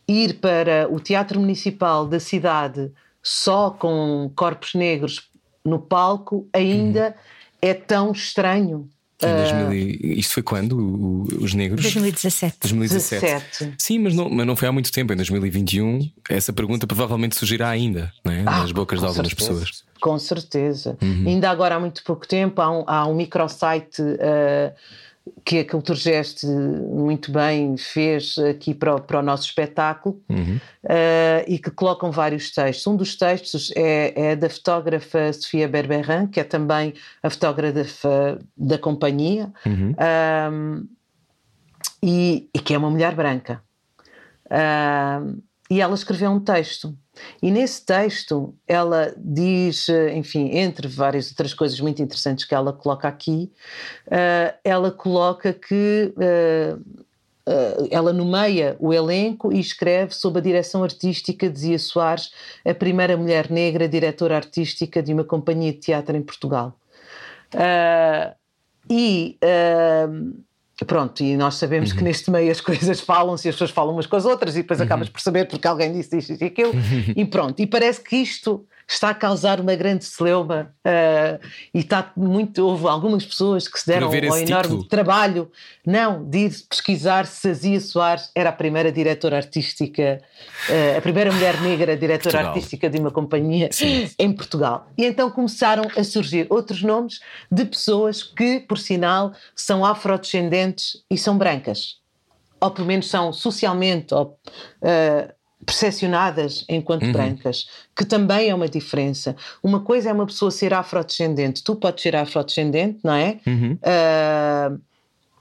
[0.08, 5.30] ir para o Teatro Municipal da cidade só com corpos negros
[5.63, 7.15] no palco ainda
[7.62, 8.89] é tão estranho?
[9.22, 10.78] Em 2000 e- Isto foi quando?
[10.78, 11.82] O- os negros?
[11.82, 12.58] 2017.
[12.62, 13.22] 2017.
[13.26, 13.74] 17.
[13.78, 15.12] Sim, mas não, mas não foi há muito tempo.
[15.12, 18.44] Em 2021, essa pergunta provavelmente surgirá ainda, não é?
[18.44, 19.52] nas bocas de algumas certeza.
[19.52, 19.84] pessoas.
[20.00, 20.98] Com certeza.
[21.02, 21.26] Uhum.
[21.28, 24.74] Ainda agora há muito pouco tempo há um, há um microsite uh,
[25.46, 30.58] que a Culturgest muito bem fez aqui para o, para o nosso espetáculo Uhum.
[30.84, 32.86] uh, e que colocam vários textos.
[32.88, 38.78] Um dos textos é, é da fotógrafa Sofia Berberan, que é também a fotógrafa da
[38.78, 39.96] companhia Uhum.
[40.52, 40.88] um,
[42.04, 43.62] e, e que é uma mulher branca.
[44.52, 46.98] Um, e ela escreveu um texto.
[47.42, 52.74] E nesse texto ela diz, eh, enfim, entre várias outras coisas muito interessantes que ela
[52.74, 53.52] coloca aqui,
[54.10, 56.76] eh, ela coloca que eh,
[57.90, 62.32] ela nomeia o elenco e escreve sob a direção artística de Zia Soares,
[62.64, 66.78] a primeira mulher negra diretora artística de uma companhia de teatro em Portugal.
[67.56, 68.36] Ah,
[68.88, 70.08] e ah,
[70.86, 74.06] pronto, e nós sabemos que neste meio as coisas falam-se e as pessoas falam umas
[74.06, 76.74] com as outras e depois acabas por saber porque alguém disse isto e aquilo
[77.15, 81.39] e pronto, e parece que isto está a causar uma grande celeuma ah,
[81.73, 84.84] e está muito, houve algumas pessoas que se deram ao enorme título?
[84.86, 85.52] trabalho,
[85.86, 90.21] não, de ir pesquisar se a Zia Soares era a primeira diretora artística,
[90.69, 92.47] ah, a primeira mulher negra diretora Portugal.
[92.47, 94.10] artística de uma companhia Sim.
[94.17, 94.88] em Portugal.
[94.97, 97.19] E então começaram a surgir outros nomes
[97.52, 101.99] de pessoas que, por sinal, são afrodescendentes e são brancas.
[102.60, 104.38] Ou pelo menos são socialmente ou,
[104.82, 105.34] eh,
[105.65, 109.36] percepcionadas enquanto brancas, que também é uma diferença.
[109.62, 111.63] Uma coisa é uma pessoa ser afrodescendente.
[111.63, 113.39] Tu podes ser afrodescendente, não é?
[113.82, 114.72] Eh,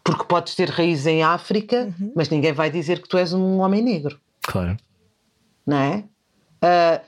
[0.03, 3.83] porque podes ter raízes em África, mas ninguém vai dizer que tu és um homem
[3.83, 4.77] negro Claro.
[5.67, 6.05] não é?
[6.63, 7.01] Ah,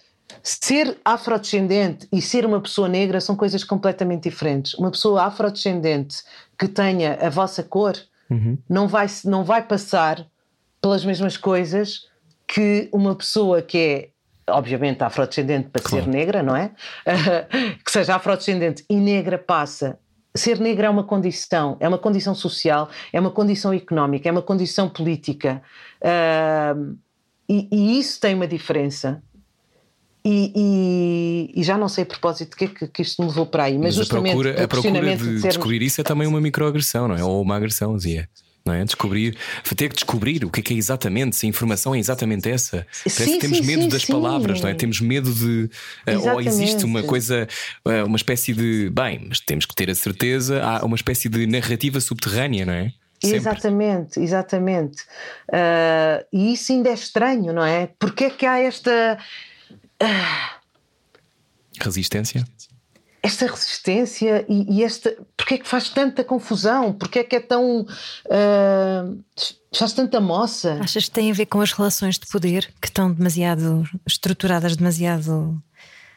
[0.42, 4.75] ser afrodescendente e ser uma pessoa negra são coisas completamente diferentes.
[4.75, 6.18] Uma pessoa afrodescendente
[6.59, 7.94] que tenha a vossa cor
[8.68, 10.25] não, vai, não vai passar
[10.81, 12.07] pelas mesmas coisas
[12.53, 14.09] que uma pessoa que é,
[14.53, 16.05] obviamente, afrodescendente para Claro.
[16.05, 16.73] ser negra, não é?
[17.85, 19.99] que seja afrodescendente e negra passa.
[20.35, 24.43] Ser negra é uma condição, é uma condição social, é uma condição económica, é uma
[24.43, 25.63] condição política.
[26.03, 26.75] Ah,
[27.49, 29.23] e, e isso tem uma diferença.
[30.25, 30.53] E,
[31.55, 33.47] e- e já não sei a propósito de que, é que, que isto me levou
[33.47, 36.01] para aí, mas, Mas, a justamente procura, o a procura questionamento de sermos- descobrir isso
[36.01, 37.25] é também uma microagressão, não é?
[37.25, 38.29] Ou uma agressão, dizia.
[38.71, 38.85] Não é?
[38.85, 39.37] Descobrir,
[39.77, 42.87] ter que descobrir o que é que é exatamente, se a informação é exatamente essa.
[43.03, 44.75] Parece Sim, que temos sim, medo sim, das palavras, não é?
[44.75, 45.69] Temos medo de.
[46.07, 47.49] eh, ou existe uma coisa,
[47.85, 48.91] eh, uma espécie de.
[48.91, 52.93] Bem, mas temos que ter a certeza, há uma espécie de narrativa subterrânea, não é?
[53.23, 53.37] Sempre.
[53.37, 55.03] Exatamente, exatamente.
[55.53, 57.91] Ah, e isso ainda é estranho, não é?
[57.99, 59.19] Porque é que há esta,
[61.79, 62.45] Resistência.
[63.23, 65.15] esta resistência e, e esta.
[65.51, 66.93] Porque é que faz tanta confusão?
[66.93, 67.85] Porque é que é tão.
[68.31, 69.05] ah,
[69.75, 70.79] faz tanta moça?
[70.81, 75.61] Achas que tem a ver com as relações de poder que estão demasiado estruturadas, demasiado.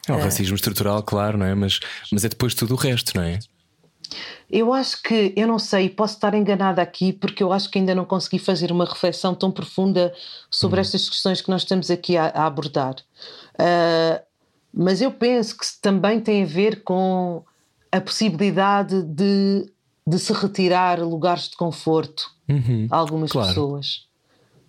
[0.07, 1.55] É o racismo estrutural, claro, não é?
[1.55, 1.79] Mas,
[2.11, 3.39] mas é depois tudo o resto, não é?
[4.51, 7.95] Eu acho que, eu não sei, posso estar enganada aqui, porque eu acho que ainda
[7.95, 10.13] não consegui fazer uma reflexão tão profunda
[10.51, 12.97] sobre estas questões que nós estamos aqui a, a abordar.
[13.55, 14.21] Uh,
[14.71, 17.43] mas eu penso que também tem a ver com
[17.93, 19.71] a possibilidade de,
[20.05, 23.47] de se retirar lugares de conforto Uhum, a algumas claro.
[23.47, 24.07] pessoas.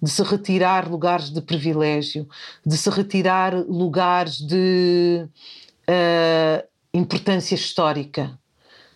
[0.00, 2.28] De se retirar lugares de privilégio,
[2.64, 5.26] de se retirar lugares de
[5.88, 8.38] uh, importância histórica.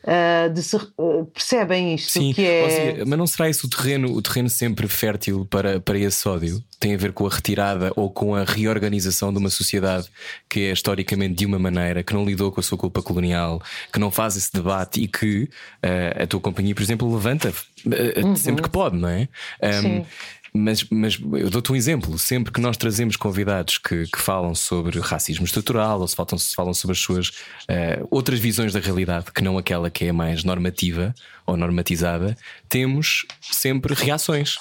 [0.08, 2.12] Uh, de se, uh, percebem isto?
[2.12, 2.70] Sim, que é...
[2.70, 6.64] Seja, mas não será isso o terreno, o terreno sempre fértil para, para esse ódio?
[6.80, 10.08] Tem a ver com a retirada ou com a reorganização de uma sociedade
[10.48, 13.60] que é historicamente de uma maneira, que não lidou com a sua culpa colonial,
[13.92, 18.36] que não faz esse debate e que uh, a tua companhia, por exemplo, levanta uh,
[18.36, 19.28] sempre que pode, não é?
[19.62, 20.06] Um, Sim.
[20.52, 22.18] Mas, mas eu dou-te um exemplo.
[22.18, 26.54] Sempre que nós trazemos convidados que, que falam sobre racismo estrutural ou se falam, se
[26.54, 30.44] falam sobre as suas uh, outras visões da realidade, que não aquela que é mais
[30.44, 31.14] normativa
[31.46, 32.36] ou normatizada,
[32.68, 34.56] temos sempre reações.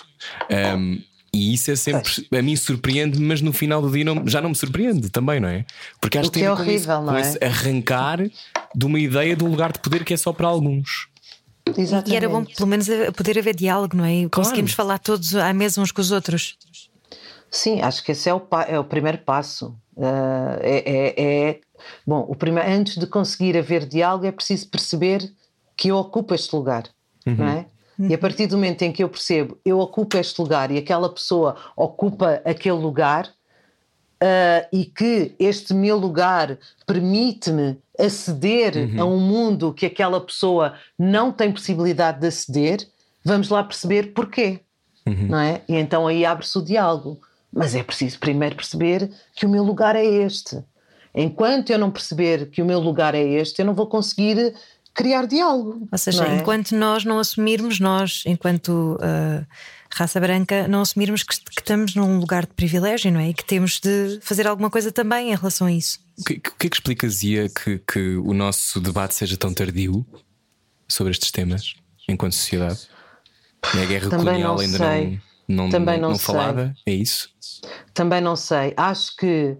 [0.78, 1.02] Um,
[1.34, 4.50] e isso é sempre, a mim surpreende, mas no final do dia não- já não
[4.50, 5.66] me surpreende também, não é?
[6.02, 7.46] Porque acho que é horrível, não é?
[7.46, 8.20] arrancar
[8.76, 11.08] de uma ideia de um lugar de poder que é só para alguns.
[11.76, 12.12] Exatamente.
[12.12, 14.28] E era bom, pelo menos, a- poder haver diálogo, não é?
[14.30, 16.58] Conseguimos falar todos à mesa uns com os outros.
[17.50, 19.76] Sim, acho que esse é o, pa- é o primeiro passo.
[20.00, 20.84] Ah, é,
[21.18, 21.60] é- é-
[22.06, 25.32] bom, o primeiro, antes de conseguir haver diálogo é preciso perceber
[25.76, 26.84] que eu ocupo este lugar,
[27.26, 27.66] não é?
[28.00, 31.12] E a partir do momento em que eu percebo eu ocupo este lugar e aquela
[31.12, 33.28] pessoa ocupa aquele lugar
[34.22, 41.32] ah, e que este meu lugar permite-me aceder a um mundo que aquela pessoa não
[41.32, 42.88] tem possibilidade de aceder,
[43.24, 44.62] vamos lá perceber porquê
[45.28, 45.62] não é?
[45.68, 47.20] E então aí abre-se o diálogo.
[47.52, 50.62] Mas é preciso primeiro perceber que o meu lugar é este.
[51.16, 54.54] Enquanto eu não perceber que o meu lugar é este, eu não vou conseguir
[54.94, 55.88] criar diálogo.
[55.92, 56.36] Ou seja, é?
[56.36, 59.46] enquanto nós não assumirmos, nós, enquanto ah,
[59.90, 63.30] raça branca, não assumirmos que, que estamos num lugar de privilégio, não é?
[63.30, 66.00] E que temos de fazer alguma coisa também em relação a isso.
[66.20, 70.06] O que, que é que explica, Zia, que, que o nosso debate seja tão tardio
[70.88, 71.76] sobre estes temas
[72.08, 72.88] enquanto sociedade?
[73.62, 75.20] A guerra Também colonial não ainda sei.
[75.48, 76.26] não, não, Também não, não sei.
[76.26, 76.76] falada?
[76.86, 77.30] É isso?
[77.94, 78.74] Também não sei.
[78.76, 79.58] Acho que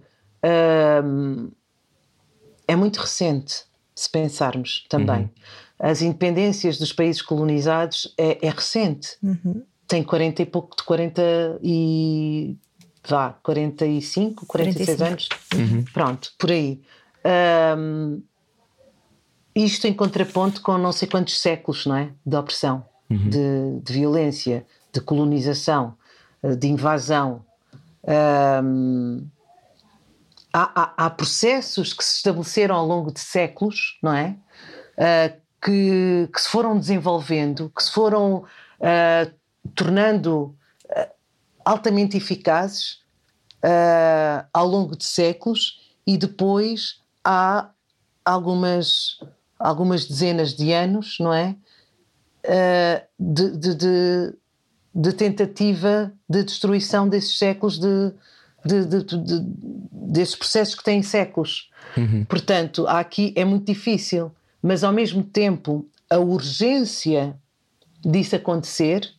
[1.04, 1.50] hum,
[2.66, 5.30] é muito recente, se pensarmos também.
[5.78, 9.16] As independências dos países colonizados é, é recente.
[9.86, 12.56] Tem 40 e pouco, de 40 e.
[13.08, 15.28] vá, 45, 46 anos.
[15.92, 16.80] Pronto, por aí.
[17.76, 18.22] Hum,
[19.54, 22.10] isto em contraponto com não sei quantos séculos não é?
[22.24, 22.84] de opressão,
[23.30, 25.96] de, de violência, de colonização,
[26.42, 27.44] eh, de invasão.
[28.62, 29.26] Hum,
[30.52, 34.36] há, há- há processos que se estabeleceram ao longo de séculos, não é?
[34.96, 38.44] Ah, que, que se foram desenvolvendo, que se foram
[38.80, 39.28] ah,
[39.74, 40.54] tornando
[40.90, 41.08] ah,
[41.72, 43.00] altamente eficazes
[43.62, 47.70] ah, ao longo de séculos e depois há
[48.24, 49.18] algumas,
[49.58, 51.54] algumas dezenas de anos, não é?
[52.46, 54.34] Ah, de, de- de-
[54.94, 58.12] de tentativa de destruição desses séculos de,
[58.64, 59.40] de, de- de-
[59.92, 61.70] desses processos que têm séculos.
[62.24, 67.36] Portanto, há aqui é muito difícil, mas ao mesmo tempo a urgência
[68.00, 69.12] disso acontecer,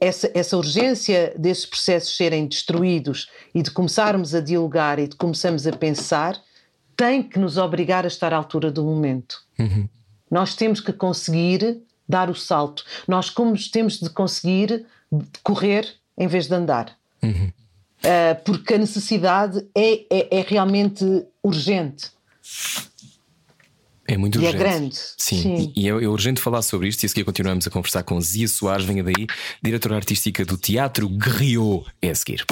[0.00, 5.66] essa, essa urgência desses processos serem destruídos e de começarmos a dialogar e de começarmos
[5.66, 6.40] a pensar,
[6.96, 9.40] tem que nos obrigar a estar à altura do momento.
[10.30, 12.84] Nós temos que conseguir dar o salto.
[13.06, 14.84] Nós como temos de conseguir
[15.42, 16.96] correr em vez de andar.
[17.98, 21.04] Uh, porque a necessidade é, é, é realmente
[21.42, 22.10] urgente.
[24.10, 24.58] É muito E é urgente.
[24.64, 24.96] grande.
[25.18, 25.72] Sim, Sim.
[25.76, 27.02] e é, é urgente falar sobre isto.
[27.02, 29.26] E a seguir continuamos a conversar com Zia Soares, venha daí,
[29.62, 31.84] diretora artística do Teatro Guerriot.
[32.00, 32.44] É a seguir.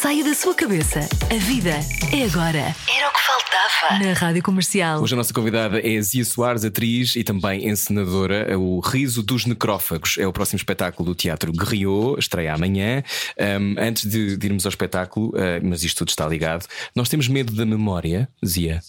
[0.00, 1.00] Saia da sua cabeça.
[1.30, 1.70] A vida
[2.12, 2.58] é agora.
[2.88, 4.04] Era o que faltava.
[4.04, 5.02] Na Rádio Comercial.
[5.02, 8.58] Hoje a nossa convidada é a Zia Soares, atriz e também encenadora.
[8.58, 13.02] O Riso dos Necrófagos é o próximo espetáculo do Teatro Guerriot, estreia amanhã.
[13.38, 17.28] Um, antes de, de irmos ao espetáculo, uh, mas isto tudo está ligado, nós temos
[17.28, 18.80] medo da memória, Zia.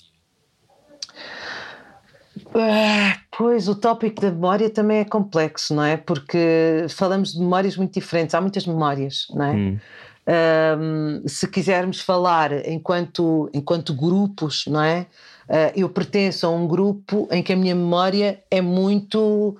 [2.53, 5.95] Ah, pois, o tópico da memória também é complexo, não é?
[5.97, 9.79] Porque falamos de memórias muito diferentes, há muitas memórias, não é?
[10.27, 15.07] Ahm, se quisermos falar enquanto, enquanto grupos, não é?
[15.49, 19.57] Ah, eu pertenço a um grupo em que a minha memória é muito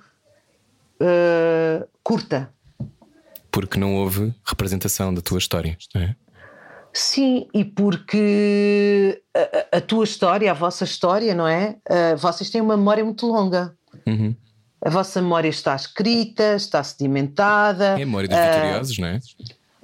[1.00, 2.50] ah, curta.
[3.50, 6.16] Porque não houve representação da tua história, não é?
[6.92, 11.76] Sim, e porque a, a- tua história, a vossa história, não é?
[11.88, 13.74] Ah, vocês têm uma memória muito longa.
[14.06, 14.34] Uhum.
[14.84, 17.90] A vossa memória está escrita, está sedimentada.
[17.90, 19.20] É a memória dos uh, vitoriosos, não é?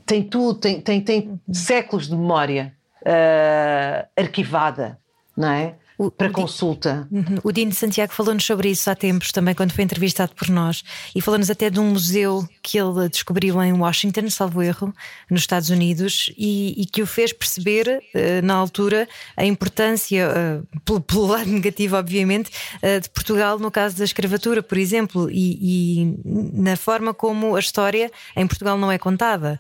[0.05, 4.99] Tem tudo, tem, tem, tem séculos de memória uh, arquivada,
[5.37, 5.75] não é?
[5.99, 7.09] O, para o consulta.
[7.11, 7.39] Uhum.
[7.43, 11.21] O Dino Santiago falou-nos sobre isso há tempos também, quando foi entrevistado por nós, e
[11.21, 14.95] falou-nos até de um museu que ele descobriu em Washington, salvo erro,
[15.29, 20.81] nos Estados Unidos, e, e que o fez perceber, uh, na altura, a importância, uh,
[20.85, 26.05] pelo, pelo, lado negativo, obviamente, uh, de Portugal no caso da escravatura, por exemplo, e,
[26.05, 26.17] e
[26.53, 29.59] na forma como a história em Portugal não é contada.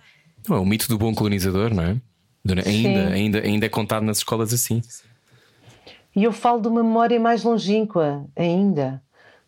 [0.48, 1.96] Não, é o mito do bom colonizador, não é?
[2.64, 4.80] Ainda, ainda, ainda é contado nas escolas assim.
[6.18, 9.00] E eu falo de uma memória mais longínqua ainda.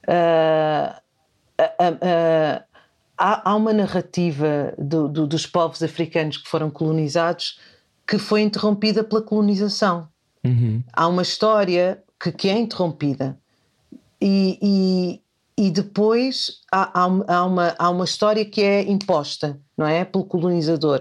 [0.07, 0.95] Uh,
[1.61, 2.65] uh, uh,
[3.19, 7.59] há, há, uma narrativa do, do, dos povos africanos que foram colonizados
[8.07, 10.07] que foi interrompida pela colonização.
[10.45, 10.81] Uhum.
[10.93, 13.37] Há uma história que, que é interrompida.
[14.21, 19.89] E, e, e depois há, há, há, uma, há uma história que é imposta, não
[19.89, 20.05] é?
[20.05, 21.01] Pelo colonizador.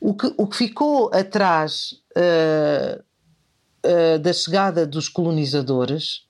[0.00, 3.04] O que, o que ficou atrás uh,
[3.84, 6.26] uh, da chegada dos colonizadores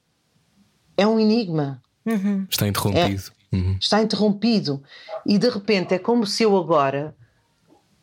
[0.97, 1.83] é um enigma.
[2.05, 2.47] Uhum.
[2.51, 3.33] Está interrompido.
[3.53, 3.77] É, uhum.
[3.81, 4.83] Está interrompido.
[5.27, 7.15] E de repente é como se eu agora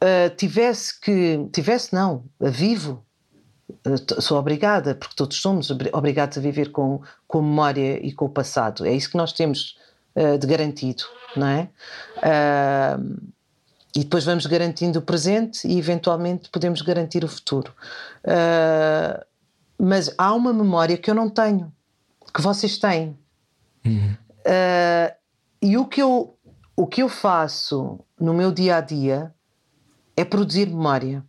[0.02, 1.48] uh, tivesse que.
[1.52, 3.04] Tivesse, não, vivo.
[3.86, 8.30] Uh, sou obrigada, porque todos somos obrigados a viver com, com memória e com o
[8.30, 8.86] passado.
[8.86, 9.78] É isso que nós temos
[10.42, 11.04] de garantido,
[11.38, 11.70] não é?
[13.96, 17.74] e depois vamos garantindo o presente e eventualmente podemos garantir o futuro.
[18.24, 19.24] Uh,
[19.80, 21.72] mas há uma memória que eu não tenho,
[22.34, 23.18] que vocês têm.
[23.86, 24.14] Uhum.
[24.42, 25.16] Uh,
[25.62, 26.38] e o que, eu,
[26.76, 29.34] o que eu faço no meu dia a dia
[30.18, 31.24] é produzir memória.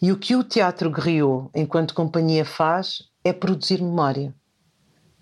[0.00, 4.34] E o que o Teatro Griot, enquanto companhia, faz é produzir memória.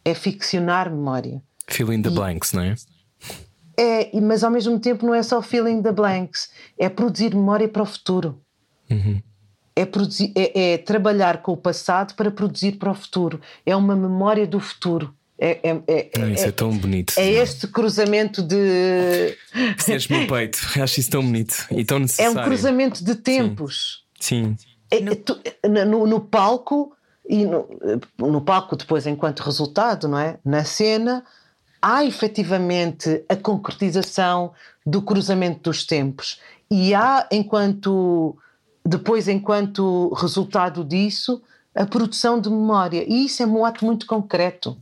[0.04, 1.40] É ficcionar memória.
[1.68, 2.74] Fill in the e, blanks, não é?
[3.76, 7.82] É, mas ao mesmo tempo não é só filling the blanks, é produzir memória para
[7.82, 8.42] o futuro.
[8.90, 9.22] Uhum
[9.80, 13.40] é, produzir, é, é, trabalhar com o passado para produzir para o futuro.
[13.64, 15.14] É uma memória do futuro.
[15.38, 17.14] É, é, é, ah, isso é, tão bonito.
[17.16, 19.36] É este cruzamento de.
[19.78, 20.58] Sentes meu peito.
[20.80, 22.38] Acho isso tão bonito e tão necessário.
[22.38, 24.04] É um cruzamento de tempos.
[24.20, 24.54] Sim.
[24.58, 24.66] Sim.
[24.90, 25.40] É, tu,
[25.86, 26.92] no, no, palco
[27.26, 27.66] e no,
[28.18, 30.38] no palco depois enquanto resultado, não é?
[30.44, 31.24] Na cena
[31.80, 34.52] há efetivamente a concretização
[34.84, 36.38] do cruzamento dos tempos
[36.70, 38.36] e há enquanto
[38.84, 41.42] depois, enquanto resultado disso,
[41.74, 43.04] a produção de memória.
[43.08, 44.76] E isso é um ato muito concreto.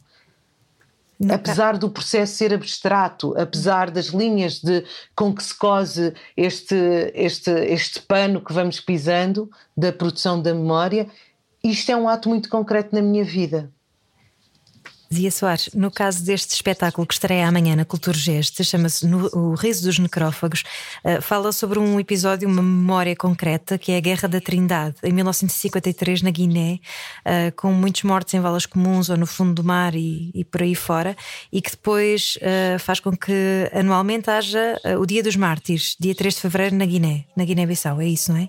[1.29, 4.85] Apesar do processo ser abstrato, apesar das linhas de,
[5.17, 6.77] com que se cose este,
[7.13, 11.09] este, este pano que vamos pisando da produção da memória,
[11.63, 13.69] isto é um ato muito concreto na minha vida.
[15.13, 19.85] Zia Soares, no caso deste espetáculo que estreia amanhã na Cultura Geste, chama-se O Riso
[19.85, 20.65] dos Necrófagos,
[21.05, 25.13] uh, fala sobre um episódio, uma memória concreta, que é a Guerra da Trindade, em
[25.13, 26.81] 1953, na Guiné,
[27.25, 30.63] uh, com muitos mortos em valas comuns ou no fundo do mar e, e por
[30.63, 31.17] aí fora,
[31.51, 36.35] e que depois uh, faz com que anualmente haja o Dia dos Mártires, dia 3
[36.35, 38.01] de fevereiro, na Guiné, na Guiné-Bissau.
[38.01, 38.49] É isso, não é?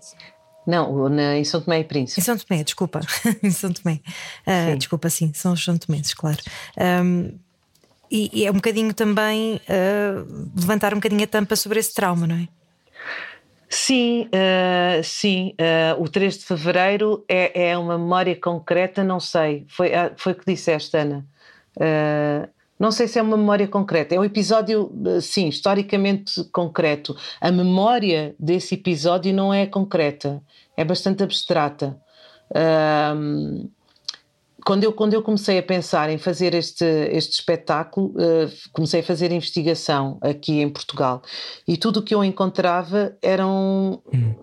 [0.70, 2.22] Não, na, em São Tomé e Príncipe.
[2.22, 3.02] Em São Tomé, desculpa.
[3.42, 4.00] em São Tomé.
[4.46, 6.38] Uh, desculpa, sim, são os São Tomenses, claro.
[7.04, 7.32] Um,
[8.12, 12.28] e, e, é um bocadinho também uh, levantar um bocadinho a tampa sobre esse trauma,
[12.28, 12.48] não é?
[13.68, 15.56] Sim, uh, sim.
[15.60, 19.66] Uh, o 3 de fevereiro é, é, uma memória concreta, não sei.
[19.70, 21.26] Foi, uh, foi o que disseste, Ana.
[22.80, 24.16] Não sei se é uma memória concreta.
[24.16, 27.16] É um episódio, sim, historicamente concreto.
[27.42, 30.42] A memória desse episódio não é concreta
[30.80, 32.00] é bastante abstrata.
[32.56, 33.70] Um,
[34.66, 39.04] quando eu, quando eu comecei a pensar em fazer este, este espetáculo, uh, comecei a
[39.04, 41.22] fazer investigação aqui em Portugal
[41.68, 44.34] e tudo o que eu encontrava eram, hum.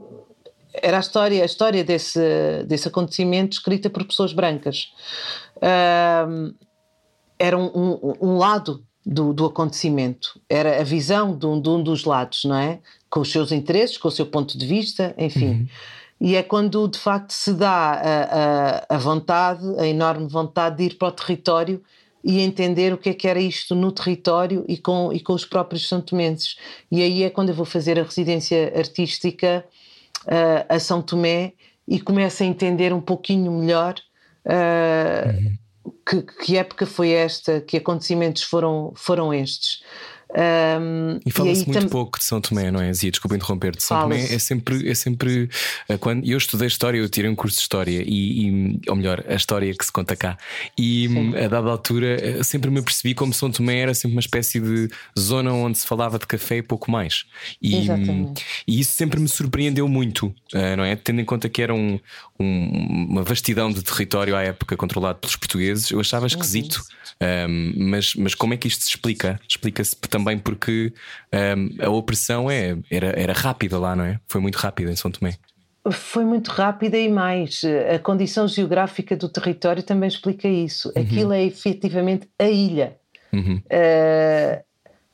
[0.74, 2.20] era a história, a história desse,
[2.66, 4.92] desse acontecimento escrita por pessoas brancas.
[5.56, 6.54] Uh,
[7.38, 11.82] era um, um, um lado do, do, acontecimento, era a visão de um, de um,
[11.82, 12.80] dos lados, não é?
[13.08, 15.48] Com os seus interesses, com o seu ponto de vista, enfim.
[15.48, 15.66] Uhum.
[16.20, 20.84] E é quando de facto se dá a, a, a, vontade, a enorme vontade de
[20.84, 21.82] ir para o território
[22.24, 25.44] e entender o que é que era isto no território e com, e com os
[25.44, 26.56] próprios santomenses.
[26.90, 29.64] E aí é quando eu vou fazer a residência artística
[30.24, 31.52] uh, a São Tomé
[31.86, 33.94] e começo a entender um pouquinho melhor
[34.44, 35.56] uh, uhum.
[36.08, 39.82] Que, que, época foi esta, que acontecimentos foram, foram estes.
[40.36, 41.88] Um, e fala-se muito tam...
[41.88, 43.10] pouco de São Tomé, não é, Zia?
[43.10, 43.74] Desculpa interromper.
[43.74, 45.48] De São Tomé é sempre, é sempre
[45.88, 49.24] eh, quando eu estudei História, eu tirei um curso de História, e, e ou melhor,
[49.26, 50.36] a história que se conta cá.
[50.76, 51.36] E Sim.
[51.36, 54.90] a dada altura eh, sempre me percebi como São Tomé era sempre uma espécie de
[55.18, 57.24] zona onde se falava de café e pouco mais.
[57.62, 57.86] E,
[58.66, 60.96] e isso sempre me surpreendeu muito, eh, não é?
[60.96, 61.98] Tendo em conta que era um,
[62.38, 66.76] um, uma vastidão de território à época controlado pelos portugueses, eu achava esquisito.
[66.76, 66.96] Uhum.
[67.48, 69.40] Um, mas, mas como é que isto se explica?
[69.48, 70.92] Explica-se também porque
[71.32, 74.18] um, a opressão é, era, era rápida lá, não é?
[74.26, 75.36] Foi muito rápida em São Tomé.
[75.92, 77.62] Foi muito rápida e mais.
[77.94, 80.92] A condição geográfica do território também explica isso.
[80.96, 81.02] Uhum.
[81.02, 82.96] Aquilo é efetivamente a ilha.
[83.32, 83.62] Uhum.
[83.66, 84.64] Uh,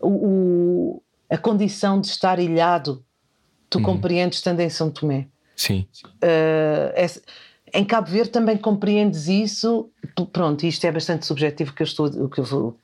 [0.00, 3.04] o, a condição de estar ilhado,
[3.68, 3.84] tu uhum.
[3.84, 5.26] compreendes estando em São Tomé.
[5.54, 5.86] Sim.
[6.06, 7.06] Uh, é,
[7.74, 9.90] em Cabo Verde também compreendes isso.
[10.32, 12.78] Pronto, isto é bastante subjetivo que eu estou, que eu,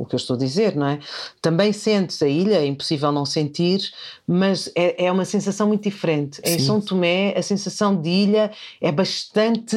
[0.00, 0.98] o, que eu estou a dizer, não é?
[1.42, 3.92] Também sentes a ilha, é impossível não sentir,
[4.26, 6.40] mas é, é uma sensação muito diferente.
[6.44, 6.54] Sim.
[6.54, 9.76] Em São Tomé, a sensação de ilha é bastante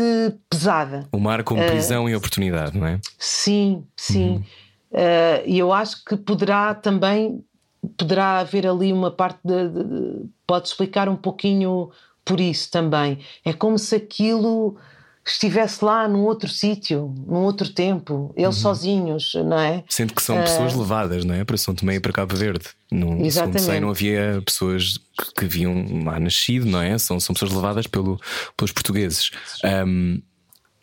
[0.50, 1.08] pesada.
[1.12, 3.00] O mar como prisão uh, e oportunidade, não é?
[3.18, 4.30] Sim, sim.
[4.30, 4.44] Uhum.
[4.92, 7.44] Uh, e eu acho que poderá também
[7.98, 11.90] poderá haver ali uma parte de, de, de pode explicar um pouquinho
[12.24, 13.20] por isso também.
[13.44, 14.78] É como se aquilo
[15.32, 18.62] estivesse lá num outro sítio, num outro tempo, eles uhum.
[18.62, 19.84] sozinhos, não é?
[19.88, 20.80] Sendo que são pessoas uh...
[20.80, 21.44] levadas, não é?
[21.44, 22.66] Para São Tomé e para Cabo Verde.
[22.92, 23.62] No, Exatamente.
[23.62, 26.98] Sei, não havia pessoas que, que haviam lá nascido, não é?
[26.98, 28.20] São, são pessoas levadas pelo,
[28.58, 29.32] pelos portugueses.
[29.64, 30.22] Um,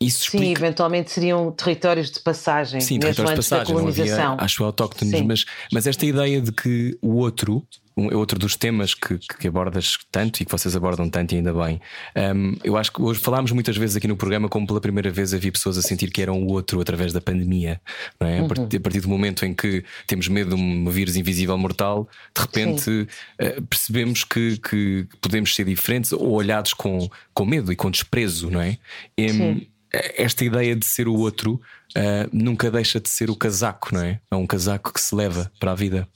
[0.00, 0.46] isso explica...
[0.46, 4.32] Sim, eventualmente seriam territórios de passagem, Sim, mesmo territórios de passagem, colonização.
[4.32, 7.62] Havia, acho autóctonos, mas, mas esta ideia de que o outro,
[8.00, 11.36] um, é outro dos temas que, que abordas tanto e que vocês abordam tanto e
[11.36, 11.80] ainda bem.
[12.16, 15.34] Um, eu acho que hoje falámos muitas vezes aqui no programa como pela primeira vez
[15.34, 17.80] havia pessoas a sentir que eram o outro através da pandemia,
[18.20, 18.40] não é?
[18.40, 18.46] Uhum.
[18.46, 22.90] A partir do momento em que temos medo de um vírus invisível mortal, de repente
[22.90, 28.50] uh, percebemos que, que podemos ser diferentes ou olhados com, com medo e com desprezo,
[28.50, 28.78] não é?
[29.18, 29.60] Um,
[29.92, 31.60] esta ideia de ser o outro
[31.96, 34.20] uh, nunca deixa de ser o casaco, não é?
[34.30, 36.08] É um casaco que se leva para a vida.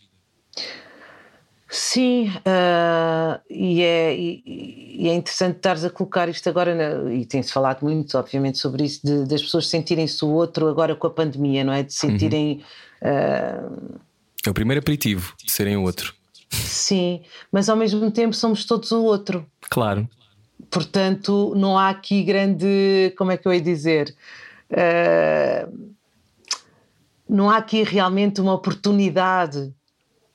[1.76, 7.26] Sim, uh, e, é, e, e, é interessante estares a colocar isto agora, na, e
[7.26, 11.10] tem-se falado muito, obviamente, sobre isso, de, das pessoas sentirem-se o outro agora com a
[11.10, 11.82] pandemia, não é?
[11.82, 12.62] De sentirem.
[13.02, 13.10] Uhum.
[13.90, 14.00] Uh...
[14.46, 16.14] É o primeiro aperitivo, de serem o outro.
[16.48, 19.44] Sim, mas ao mesmo tempo somos todos o outro.
[19.68, 20.08] Claro.
[20.70, 23.12] Portanto, não há aqui grande.
[23.18, 24.14] Como é que eu ia dizer?
[24.70, 25.92] Uh,
[27.28, 29.74] não há aqui realmente uma oportunidade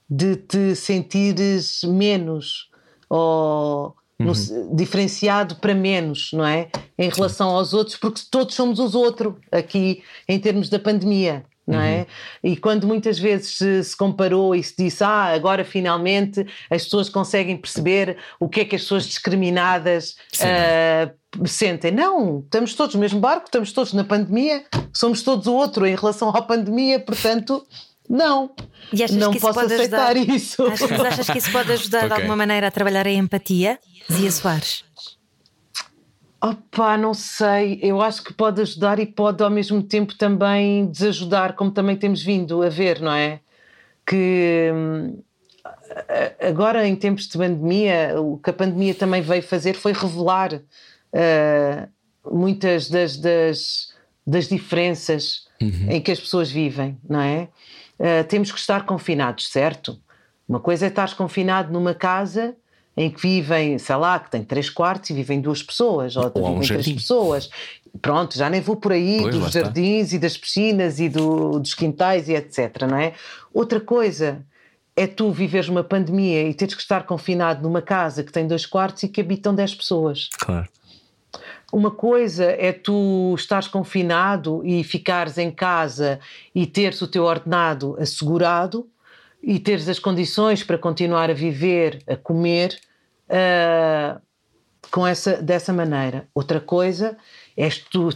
[0.10, 2.70] de te sentires menos
[3.10, 4.28] ou uhum.
[4.28, 6.70] no, diferenciado para menos, não é?
[6.98, 11.80] Em relação aos outros, porque todos somos os outros aqui em termos da pandemia não
[11.80, 12.00] é?
[12.00, 12.52] Uhum.
[12.52, 17.10] E quando muitas vezes se, se, comparou e se disse, ah, agora finalmente as pessoas
[17.10, 21.92] conseguem perceber o que é que as pessoas discriminadas uh, sentem.
[21.92, 25.96] Não, estamos todos no mesmo barco, estamos todos na pandemia, somos todos o outro em
[25.96, 27.64] relação à pandemia, portanto.
[28.10, 28.50] Não,
[29.18, 30.36] não posso aceitar ajudar?
[30.36, 30.64] isso.
[30.64, 32.10] Achas, achas que isso pode ajudar okay.
[32.10, 33.80] de alguma maneira a trabalhar a empatia?
[34.12, 34.84] Zia Soares.
[36.42, 37.80] Opa, não sei.
[37.82, 42.24] Eu acho que pode ajudar e pode ao mesmo tempo também desajudar, como também temos
[42.24, 43.42] vindo a ver, não é?
[44.06, 45.22] Que hum,
[46.40, 51.90] agora, em tempos de pandemia, o que a pandemia também veio fazer foi revelar uh,
[52.32, 53.94] muitas das, das,
[54.26, 55.88] das diferenças uhum.
[55.90, 57.50] em que as pessoas vivem, não é?
[58.00, 60.00] Uh, temos que estar confinados, certo?
[60.48, 62.56] Uma coisa é estar confinado numa casa
[62.96, 66.60] em que vivem, sei lá, que tem três quartos e vivem duas pessoas, ou, ou
[66.60, 67.50] vivem um três pessoas.
[68.02, 70.16] Pronto, já nem vou por aí pois, dos jardins está.
[70.16, 73.14] e das piscinas e do, dos quintais e etc, não é?
[73.54, 74.46] Outra coisa
[74.96, 78.66] é tu viveres uma pandemia e teres que estar confinado numa casa que tem dois
[78.66, 80.30] quartos e que habitam dez pessoas.
[80.38, 80.68] Claro.
[81.72, 86.20] Uma coisa é tu estares confinado e ficares em casa
[86.54, 88.90] e teres o teu ordenado assegurado
[89.42, 92.80] e teres as condições para continuar a viver, a comer,
[93.30, 94.20] uh,
[94.92, 96.28] com essa, dessa maneira.
[96.34, 97.16] Outra coisa
[97.60, 98.08] és tu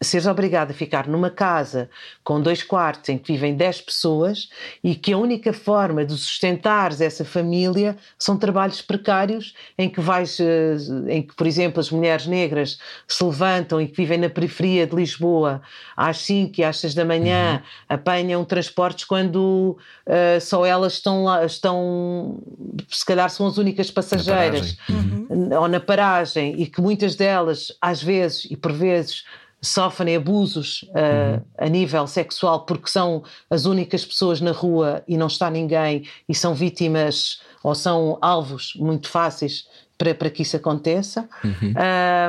[0.00, 1.90] seres obrigado a ficar numa casa
[2.22, 4.48] com dois quartos em que vivem 10 pessoas
[4.84, 10.38] e que a única forma de sustentares essa família são trabalhos precários em que vais,
[10.38, 10.76] eh,
[11.08, 12.78] em que, por exemplo, as mulheres negras
[13.08, 15.60] se levantam e que vivem na periferia de Lisboa
[15.96, 17.96] às 5 e às 6 da manhã, uhum.
[17.96, 19.76] apanham transportes quando
[20.06, 22.40] uh, só elas estão lá, estão,
[22.88, 25.62] se calhar são as únicas passageiras, na uhum.
[25.62, 29.24] ou na paragem, e que muitas delas, às vezes, e por vezes, vezes
[29.64, 35.26] sofrem abusos uh, a nível sexual porque são as únicas pessoas na rua e não
[35.26, 39.66] está ninguém e são vítimas ou são alvos muito fáceis
[39.96, 41.28] para, para que isso aconteça.
[41.42, 41.74] Uhum.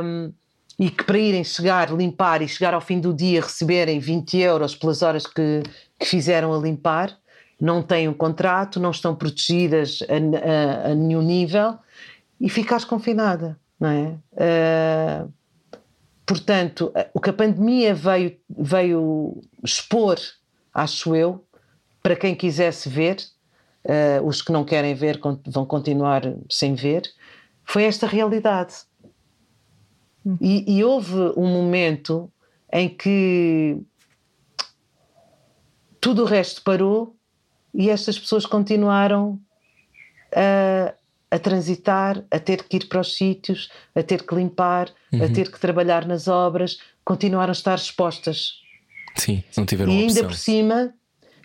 [0.03, 0.33] Um,
[0.77, 4.75] e que para irem chegar, limpar e chegar ao fim do dia receberem 20 euros
[4.75, 5.63] pelas horas que,
[5.97, 7.17] que fizeram a limpar,
[7.59, 11.77] não têm um contrato, não estão protegidas a, a, a nenhum nível
[12.39, 15.23] e ficares confinada, não é?
[15.25, 15.33] Uh,
[16.25, 20.17] portanto, o que a pandemia veio, veio expor,
[20.73, 21.45] acho eu,
[22.01, 23.17] para quem quisesse ver,
[23.85, 27.03] uh, os que não querem ver vão continuar sem ver,
[27.63, 28.75] foi esta realidade.
[30.41, 32.31] E, e houve um momento
[32.71, 33.77] em que
[36.01, 37.15] tudo o resto parou
[37.73, 39.39] e estas pessoas continuaram
[40.35, 40.93] a,
[41.35, 45.25] a transitar, a ter que ir para os sítios, a ter que limpar, uhum.
[45.25, 48.61] a ter que trabalhar nas obras, continuaram a estar expostas.
[49.15, 50.27] Sim, não tiveram E ainda opção.
[50.27, 50.93] por cima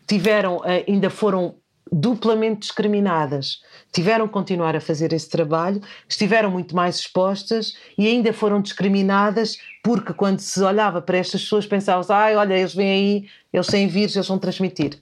[0.07, 1.57] tiveram, ainda foram
[1.93, 3.63] duplamente discriminadas.
[3.93, 9.59] Tiveram que continuar a fazer esse trabalho, estiveram muito mais expostas e ainda foram discriminadas
[9.83, 13.89] porque quando se olhava para estas pessoas pensava-se, ai, olha, eles vêm aí, eles têm
[13.89, 14.99] vírus, eles vão transmitir,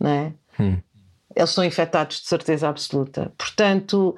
[0.00, 0.32] não é?
[0.58, 0.78] Hum.
[1.34, 3.32] Eles são infectados de certeza absoluta.
[3.36, 4.16] Portanto,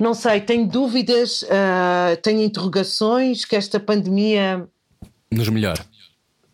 [0.00, 4.68] não sei, tenho dúvidas, uh, tenho interrogações que esta pandemia...
[5.30, 5.78] Nos melhor.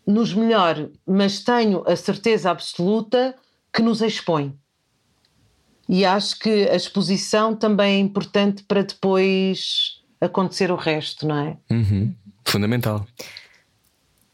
[0.05, 3.35] Nos melhor, mas tenho a certeza absoluta
[3.73, 4.55] que nos expõe.
[5.87, 11.57] E acho que a exposição também é importante para depois acontecer o resto, não é?
[11.69, 12.13] Uhum.
[12.45, 13.05] Fundamental.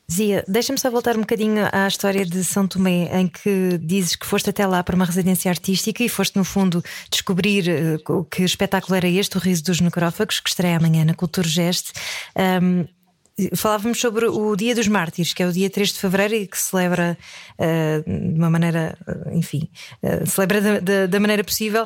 [0.10, 4.26] Zia, deixa-me só voltar um bocadinho à história de São Tomé, em que dizes que
[4.26, 6.82] foste até lá para uma residência artística e foste, no fundo,
[7.12, 7.66] descobrir
[8.08, 11.92] uh, que espetáculo era este, o Riso dos Necrófagos, que estreia amanhã na Cultura Geste.
[12.62, 12.88] Um,
[13.56, 16.58] Falávamos sobre o Dia dos Mártires, que é o dia 3 de fevereiro e que
[16.58, 17.16] celebra
[17.60, 19.70] uh, de uma maneira, uh, enfim,
[20.02, 21.86] uh, celebra da, da, maneira possível,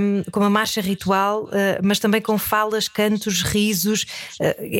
[0.00, 1.48] um, com uma marcha ritual,
[1.84, 4.06] mas também com falas, cantos, risos.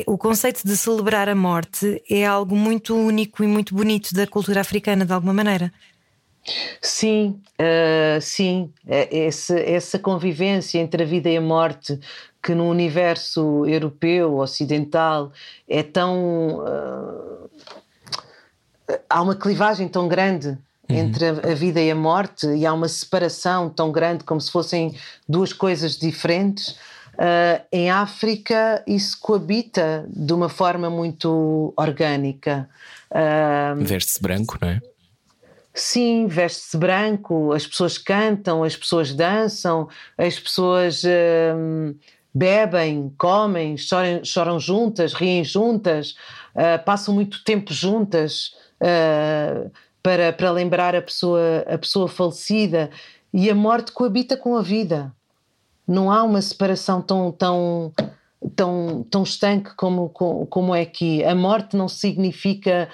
[0.06, 4.60] o conceito de celebrar a morte é algo muito único e muito bonito da cultura
[4.60, 5.72] africana, de alguma maneira.
[6.80, 7.40] Sim,
[8.20, 11.98] sim, é, esse, essa convivência entre a vida e a morte
[12.42, 15.32] que no universo europeu, ocidental,
[15.68, 16.60] é tão.
[16.60, 17.50] Uh,
[19.08, 20.96] há uma clivagem tão grande uhum.
[20.96, 24.50] entre a, a, vida e a morte e há uma separação tão grande como se
[24.50, 24.96] fossem
[25.28, 26.70] duas coisas diferentes.
[27.14, 32.68] Uh, em África isso coabita de uma forma muito orgânica.
[33.10, 34.80] Uh, Veste-se branco, não é?
[35.78, 41.96] Sim, veste-se branco, as pessoas cantam, as pessoas dançam, as pessoas uh,
[42.34, 46.16] bebem, comem, choram, choram juntas, riem juntas,
[46.56, 49.70] uh, passam muito tempo juntas uh,
[50.02, 52.90] para, para lembrar a pessoa, a pessoa falecida.
[53.32, 55.14] E a morte coabita com a vida.
[55.86, 57.92] Não há uma separação tão, tão,
[58.56, 61.22] tão, tão estanque como, como é aqui.
[61.22, 62.88] A morte não significa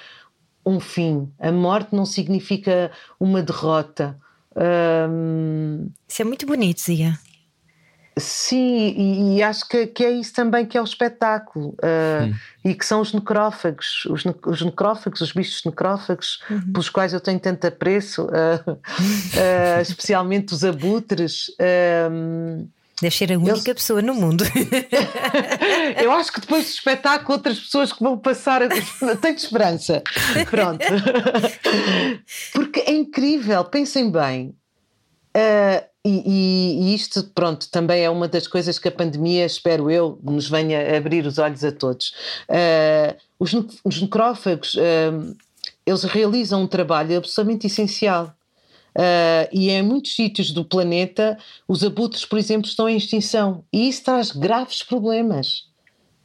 [0.64, 4.18] um fim, a morte não significa uma derrota.
[4.56, 5.90] Um...
[6.08, 7.18] Isso é muito bonito, Zia.
[8.16, 12.32] Sim, e, e acho que, que, é isso também que é o espetáculo uh,
[12.64, 16.72] e que são os necrófagos, os, ne os necrófagos, os bichos necrófagos, uhum.
[16.72, 21.50] pelos quais eu tenho tanto apreço, uh, uh, especialmente os abutres.
[23.00, 24.44] Deve ser a única pessoa no mundo.
[26.02, 28.60] eu acho que depois do espetáculo, outras pessoas que vão passar.
[29.20, 30.02] Tenho esperança.
[30.48, 30.84] Pronto.
[32.52, 34.54] Porque é incrível, pensem bem.
[35.36, 40.18] Uh, e, e, isto, pronto, também é uma das coisas que a pandemia, espero eu,
[40.22, 42.14] nos venha abrir os olhos a todos.
[42.48, 45.36] Uh, os, os, necrófagos, uh,
[45.84, 48.32] eles realizam um trabalho absolutamente essencial.
[48.96, 51.36] Uh, e em muitos sítios do planeta,
[51.66, 53.64] os abutres, por exemplo, estão em extinção.
[53.72, 55.64] E isso traz graves problemas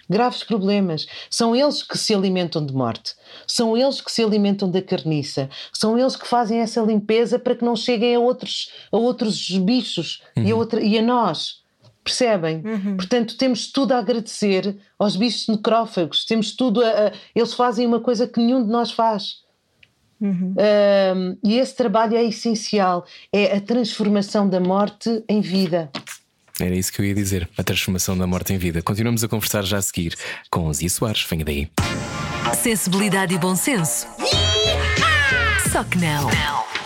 [0.10, 1.06] graves problemas.
[1.30, 3.14] São eles que se alimentam de morte,
[3.46, 7.64] são eles que se alimentam da carniça, são eles que fazem essa limpeza para que
[7.64, 10.44] não cheguem a outros, a outros bichos uhum.
[10.44, 10.60] e, a uhum.
[10.60, 11.60] outra, e a nós.
[12.04, 12.64] Percebem?
[12.66, 12.96] Uhum.
[12.96, 18.00] Portanto, temos tudo a agradecer aos bichos necrófagos, temos tudo a, a Eles fazem uma
[18.00, 19.44] coisa que nenhum de nós faz.
[20.22, 20.54] Uhum.
[20.58, 25.90] Um, e esse trabalho é essencial é a transformação da morte em vida.
[26.60, 28.82] Era isso que eu ia dizer, a transformação da morte em vida.
[28.82, 30.16] Continuamos a conversar já a seguir
[30.52, 31.26] com os Zia Soares.
[31.30, 31.70] Venha daí.
[32.54, 34.08] Sensibilidade e bom senso.
[35.72, 36.30] Só que não.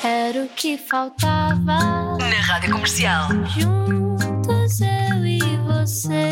[0.04, 2.18] Era o que faltava.
[2.18, 3.30] Na Rádio Comercial.
[3.48, 6.23] Juntos eu e você.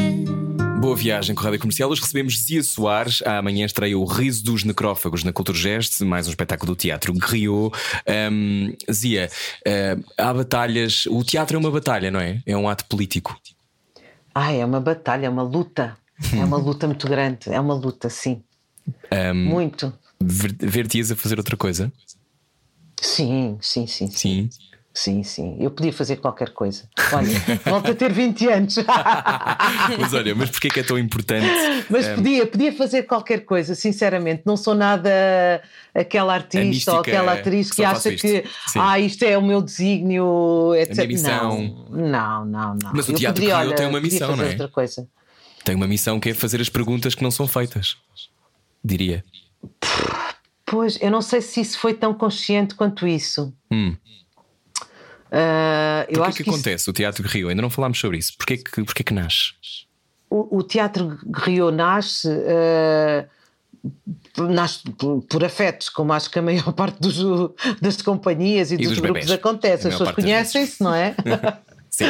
[0.82, 1.92] Boa viagem com a Rádio Comercial.
[1.92, 3.22] Hoje recebemos Zia Soares.
[3.22, 7.78] Amanhã estreia o Riso dos Necrófagos na Culturgest, mais um espetáculo do teatro Griot.
[8.32, 9.30] Um, Zia,
[9.60, 11.06] uh, há batalhas.
[11.06, 12.42] O teatro é uma batalha, não é?
[12.48, 13.40] É um ato político.
[14.34, 15.96] Ah, é uma batalha, é uma luta.
[16.34, 17.54] É uma luta muito grande.
[17.54, 18.42] É uma luta, sim.
[19.14, 19.94] Um, muito.
[20.20, 21.94] Ver-te-ias a fazer outra coisa?
[23.00, 24.08] Sim, sim, sim.
[24.08, 24.50] Sim.
[24.50, 24.71] sim.
[24.94, 25.56] Sim, sim.
[25.58, 26.84] Eu podia fazer qualquer coisa.
[27.14, 28.76] Olha, volto a ter 20 anos.
[29.98, 31.48] mas olha, mas porquê que é tão importante?
[31.90, 32.16] Mas um...
[32.16, 34.44] podia, podia fazer qualquer coisa, sinceramente.
[34.46, 35.10] Não sou nada
[35.96, 38.44] aquela artista mística, ou aquela atriz que acha que
[38.76, 41.00] ah, isto é o meu desígnio, etc.
[41.00, 41.88] A missão.
[41.90, 42.92] Não, não, não.
[42.94, 44.50] Mas o teatro podia, olha, tem uma missão, não é?
[44.50, 45.08] Outra coisa.
[45.64, 47.96] Tem uma missão que é fazer as perguntas que não são feitas.
[48.84, 49.24] Diria.
[50.66, 53.54] Pois, eu não sei se isso foi tão consciente quanto isso.
[53.72, 53.96] Hum.
[55.32, 56.92] Uh, eu acho que, que acontece isso...
[56.92, 57.48] o Teatro Rio?
[57.50, 58.34] Ainda não falámos sobre isso.
[58.38, 59.54] Porquê que, porquê que nasce?
[60.30, 62.28] O, o Teatro Rio nasce.
[62.28, 63.28] Uh,
[64.54, 64.84] nasce
[65.28, 67.18] por afetos, como acho que a maior parte dos,
[67.82, 69.40] das companhias e, e dos, dos, grupos bebés.
[69.40, 69.88] acontece.
[69.88, 71.16] As pessoas conhecem-se, não é?
[71.90, 72.06] Sim.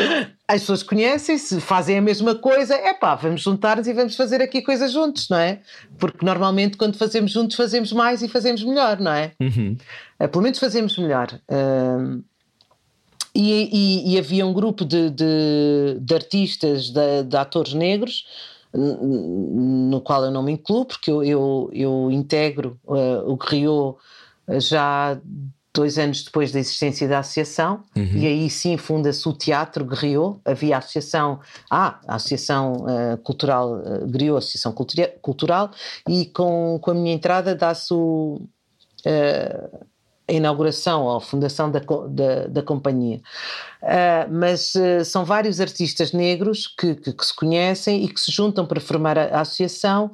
[0.48, 4.62] As pessoas conhecem-se, fazem a mesma coisa, é pá, vamos juntar-nos e vamos fazer aqui
[4.62, 5.60] coisas juntos, não é?
[5.98, 9.32] Porque normalmente quando fazemos juntos fazemos mais e fazemos melhor, não é?
[9.40, 9.76] Uhum.
[10.20, 11.30] Uh, pelo menos fazemos melhor.
[11.50, 12.24] Uh,
[13.34, 18.26] e, e, e, havia um grupo de, de, de artistas, de, de, atores negros,
[18.74, 23.98] no qual eu não me incluo, porque eu, eu, eu integro uh, o Griot
[24.60, 25.20] já
[25.74, 28.18] dois anos depois da existência da associação, uhum.
[28.18, 30.40] e aí sim funda-se o Teatro Griot.
[30.44, 34.74] Havia a associação, ah, a Associação uh, Cultural uh, Griot, Associação
[35.22, 35.72] Cultural,
[36.08, 38.42] e com, com a minha entrada dá-se o.
[39.06, 39.91] Uh,
[40.32, 43.22] a inauguração ou a fundação da, da, da companhia.
[43.82, 48.32] Uh, mas uh, são vários artistas negros que, que, que, se conhecem e que se
[48.32, 50.12] juntam para formar a, a, associação.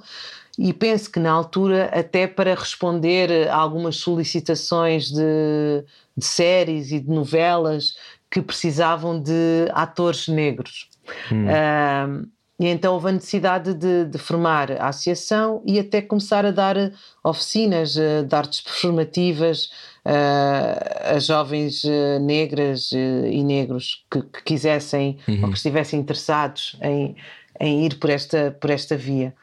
[0.58, 5.84] E penso que na altura, até para responder a algumas solicitações de,
[6.16, 7.94] de séries e de novelas
[8.32, 10.90] que precisavam de atores negros.
[11.32, 11.46] Hum.
[11.46, 12.28] Uh,
[12.60, 16.76] e então houve a necessidade de, de, formar a associação e até começar a dar
[17.24, 19.70] oficinas de artes performativas
[20.08, 25.44] uh, a jovens uh, negras uh, e negros que, que quisessem uhum.
[25.44, 27.16] ou que estivessem interessados em,
[27.60, 29.36] em ir por esta, por esta via.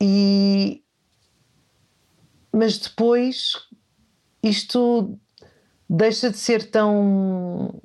[0.00, 0.82] e,
[2.52, 3.52] mas depois
[4.42, 5.16] isto
[5.88, 7.80] deixa de ser tão.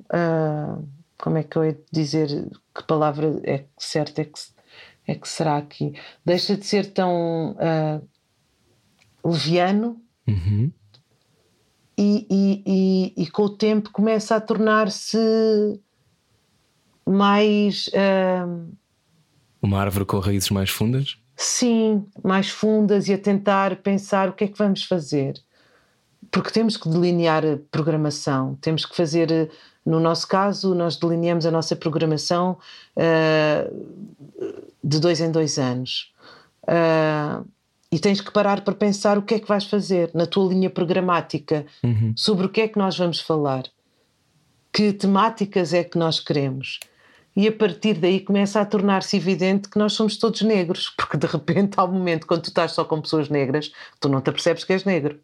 [1.28, 2.48] Como é que eu ia dizer?
[2.74, 4.40] Que palavra é certa é que,
[5.06, 5.92] é que será aqui?
[6.24, 7.54] Deixa de ser tão
[9.22, 10.70] leviano Uhum.
[11.96, 15.18] E, e, e, e, com o tempo começa a tornar-se
[17.06, 17.88] mais.
[17.88, 18.70] Uh...
[19.60, 21.18] Uma árvore com raízes mais fundas?
[21.34, 25.40] Sim, mais fundas e a tentar pensar o que é que vamos fazer.
[26.30, 29.50] Porque temos que delinear a programação, temos que fazer.
[29.88, 32.58] No nosso caso, nós delineamos a nossa programação
[32.94, 33.86] uh,
[34.84, 36.12] de dois em dois anos.
[36.64, 37.48] Uh,
[37.90, 40.68] e tens que parar para pensar o que é que vais fazer na tua linha
[40.68, 42.12] programática, uhum.
[42.14, 43.62] sobre o que é que nós vamos falar,
[44.70, 46.80] que temáticas é que nós queremos
[47.38, 51.24] e a partir daí começa a tornar-se evidente que nós somos todos negros, porque de
[51.24, 53.70] repente, há um momento, quando tu estás só com pessoas negras,
[54.00, 55.20] tu não te apercebes que és negro.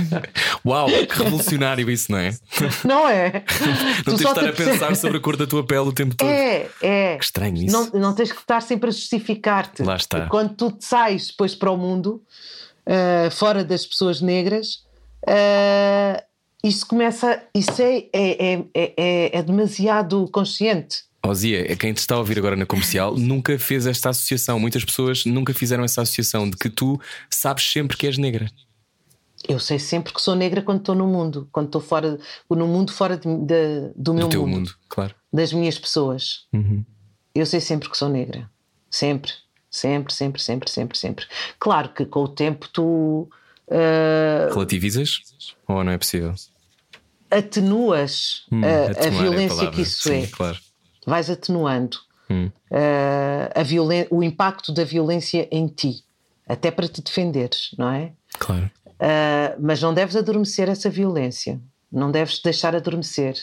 [0.66, 2.36] Uau, que revolucionário isso, não é?
[2.84, 3.42] Não é?
[4.06, 6.28] não tens de estar a pensar sobre a cor da tua pele o tempo todo.
[6.28, 7.16] É, é.
[7.16, 7.72] Que estranho isso.
[7.72, 9.82] Não, não tens que estar sempre a justificar-te.
[9.82, 10.26] Lá está.
[10.26, 12.22] E quando tu sais depois para o mundo,
[12.86, 14.84] uh, fora das pessoas negras,
[15.22, 16.22] uh,
[16.62, 17.42] isso começa.
[17.54, 21.06] Isso é, é, é, é, é demasiado consciente.
[21.28, 24.58] Ozia, é quem te está a ouvir agora na comercial nunca fez esta associação.
[24.58, 27.00] Muitas pessoas nunca fizeram essa associação de que tu
[27.30, 28.50] sabes sempre que és negra.
[29.48, 32.18] Eu sei sempre que sou negra quando estou no mundo, quando estou fora,
[32.50, 35.14] no mundo fora de, de, do meu do teu mundo, mundo, claro.
[35.32, 36.46] das minhas pessoas.
[36.52, 36.84] Uhum.
[37.34, 38.50] Eu sei sempre que sou negra,
[38.90, 39.30] sempre,
[39.70, 41.26] sempre, sempre, sempre, sempre, sempre.
[41.60, 43.28] Claro que com o tempo tu
[43.68, 44.52] uh...
[44.52, 45.20] relativizas
[45.68, 46.34] ou não é possível?
[47.30, 50.26] Atenuas hum, a, a, violência a que isso Sim, é.
[50.28, 50.58] Claro
[51.06, 51.98] vais atenuando
[52.28, 52.50] hum.
[52.70, 56.04] uh, o impacto da violência em ti,
[56.48, 58.12] até para te defenderes, não é?
[58.38, 58.70] Claro.
[58.86, 63.36] Uh, mas não deves adormecer essa violência, não deves deixar adormecer.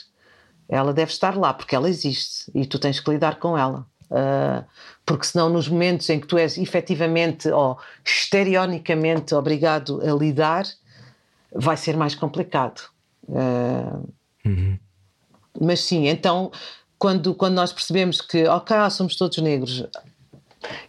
[0.67, 3.85] Ela deve estar lá, porque ela existe e tu tens que lidar com ela.
[4.09, 4.63] Uh,
[5.05, 10.65] porque senão, nos momentos em que tu és efetivamente ou estereonicamente obrigado a lidar,
[11.53, 12.81] vai ser mais complicado.
[13.27, 14.09] Uh,
[14.45, 14.79] uhum.
[15.59, 16.51] Mas sim, então
[17.03, 19.83] quando, quando nós percebemos que, ok, ah, somos todos negros,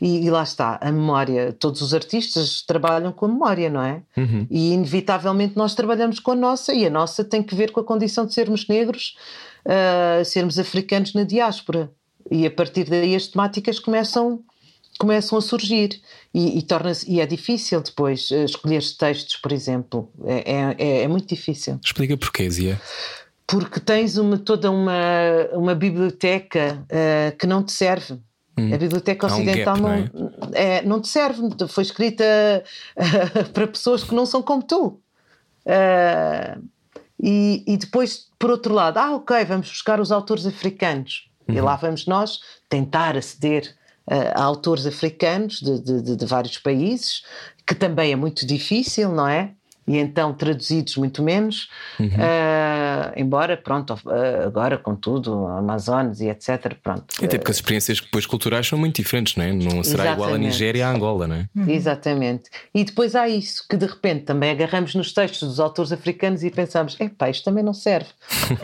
[0.01, 1.53] e, e, lá está, a memória.
[1.53, 4.01] Todos os artistas trabalham com a memória, não é?
[4.17, 4.47] Uhum.
[4.49, 7.85] E inevitavelmente nós trabalhamos com a nossa, e a nossa tem que ver com a
[7.85, 9.17] condição de sermos negros,
[9.67, 11.91] uh, sermos africanos na diáspora.
[12.31, 14.41] E a partir daí as temáticas começam,
[15.01, 16.01] começam a surgir.
[16.33, 20.09] E, e torna-se e é difícil depois uh, escolher textos, por exemplo.
[20.25, 21.81] É, é, é muito difícil.
[21.83, 22.81] Explica porquê, Zia
[23.47, 24.93] porque tens uma, toda uma,
[25.53, 28.19] uma biblioteca uh, que não te serve.
[28.57, 28.73] Hum.
[28.73, 30.77] A Biblioteca Ocidental um gap, não, não, é?
[30.77, 32.25] É, não, te serve, foi escrita
[32.97, 35.01] uh, para pessoas que não são como tu.
[35.67, 36.63] Uh,
[37.21, 41.31] e, e, depois, por outro lado, ah, ok, vamos buscar os autores africanos.
[41.49, 41.57] Uhum.
[41.57, 43.75] E lá vamos nós tentar aceder
[44.07, 47.23] a autores africanos de, de, de vários países,
[47.67, 49.55] que também é muito difícil, não é?
[49.87, 51.69] E então traduzidos muito menos,
[52.01, 52.07] uhum.
[52.07, 56.75] uh, embora, pronto, uh, agora com tudo, Amazonas e etc.
[56.83, 57.05] Pronto.
[57.23, 59.53] Até porque as experiências depois culturais são muito diferentes, não é?
[59.53, 60.13] Não será Exatamente.
[60.13, 61.49] igual a Nigéria e a Angola, não é?
[61.55, 61.69] Uhum.
[61.69, 62.51] Exatamente.
[62.75, 66.51] E depois há isso, que de repente também agarramos nos textos dos autores africanos e
[66.51, 68.09] pensamos: epá, isto também não serve.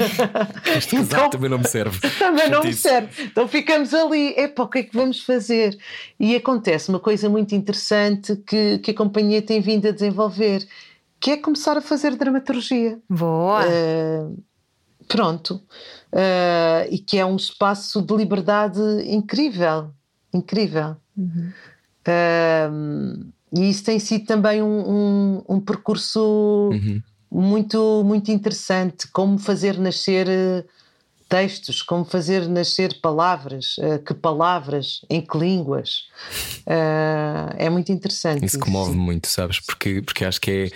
[0.76, 2.00] este então, também não me serve.
[2.18, 3.24] Também não me serve.
[3.24, 5.76] Então ficamos ali, epá, o que é que vamos fazer?
[6.18, 10.66] E acontece uma coisa muito interessante que, que a companhia tem vindo a desenvolver
[11.20, 12.98] que é começar a fazer dramaturgia.
[13.08, 13.62] Boa!
[13.66, 14.42] Uh,
[15.06, 15.62] pronto.
[16.12, 19.90] Uh, e que é um espaço de liberdade incrível.
[20.32, 20.96] Incrível.
[21.16, 21.52] Uhum.
[22.08, 27.02] Uh, e isso tem sido também um, um, um percurso uhum.
[27.30, 29.06] muito, muito interessante.
[29.08, 30.26] Como fazer nascer
[31.28, 36.08] textos, como fazer nascer palavras, que palavras, em que línguas.
[37.56, 38.44] é muito interessante.
[38.44, 39.60] Isso comove muito, sabes?
[39.60, 40.70] Porque, porque acho que é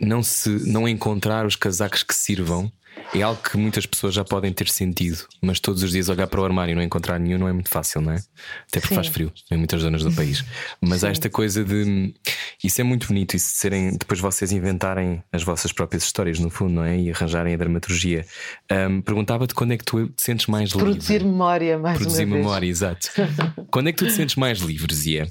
[0.00, 2.70] não se não encontrar os casacos que sirvam
[3.14, 6.40] é algo que muitas pessoas já podem ter sentido, mas todos os dias olhar para
[6.40, 8.16] o armário e não encontrar nenhum não é muito fácil, não é?
[8.16, 8.94] Até porque Sim.
[8.94, 10.44] faz frio em muitas zonas do país.
[10.80, 11.06] Mas Sim.
[11.06, 12.14] há esta coisa de.
[12.62, 13.90] Isso é muito bonito, isso de serem.
[13.96, 16.98] Depois vocês inventarem as vossas próprias histórias, no fundo, não é?
[16.98, 18.24] E arranjarem a dramaturgia.
[18.70, 20.90] Um, Perguntava-te quando é que tu te sentes mais livre.
[20.92, 23.10] Produzir memória, mais Produzir memória, exato.
[23.70, 25.28] quando é que tu te sentes mais livre, Zia?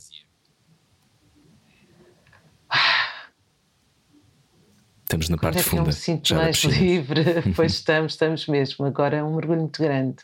[5.12, 5.82] Estamos na parte é funda.
[5.82, 8.86] Eu me sinto mais livre, pois estamos, estamos mesmo.
[8.86, 10.24] Agora é um mergulho muito grande.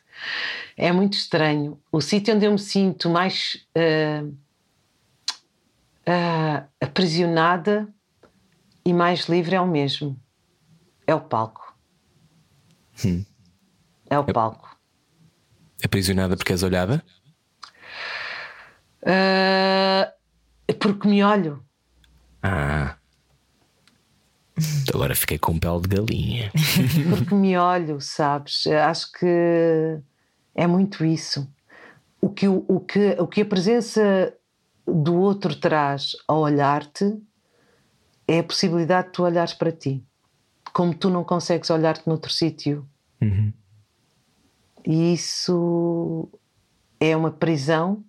[0.78, 1.78] É muito estranho.
[1.92, 4.28] O sítio onde eu me sinto mais uh,
[6.08, 7.86] uh, aprisionada
[8.86, 10.18] e mais livre é o mesmo.
[11.06, 11.78] É o palco.
[13.04, 13.26] Hum.
[14.10, 14.80] É o é, palco.
[15.84, 17.04] Aprisionada porque és olhada?
[19.04, 21.62] Uh, porque me olho.
[22.42, 22.96] Ah.
[24.94, 26.52] Agora fiquei com pele de galinha.
[27.10, 28.66] Porque me olho, sabes?
[28.68, 30.00] Acho que
[30.56, 31.48] é muito isso.
[32.20, 34.34] O que, o, o que, o que a presença
[34.86, 37.16] do outro traz ao olhar-te
[38.28, 40.04] é a possibilidade de tu olhares para ti.
[40.74, 42.88] Como tu não consegues olhar-te noutro sítio.
[43.22, 43.54] Uhum.
[44.86, 46.30] E isso
[47.00, 48.04] é uma prisão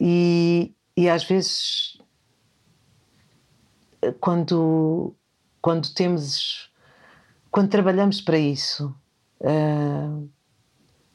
[0.00, 1.98] e, e às vezes
[4.12, 5.14] quando,
[5.60, 6.70] quando temos,
[7.50, 8.94] quando trabalhamos para isso,
[9.40, 10.28] uh,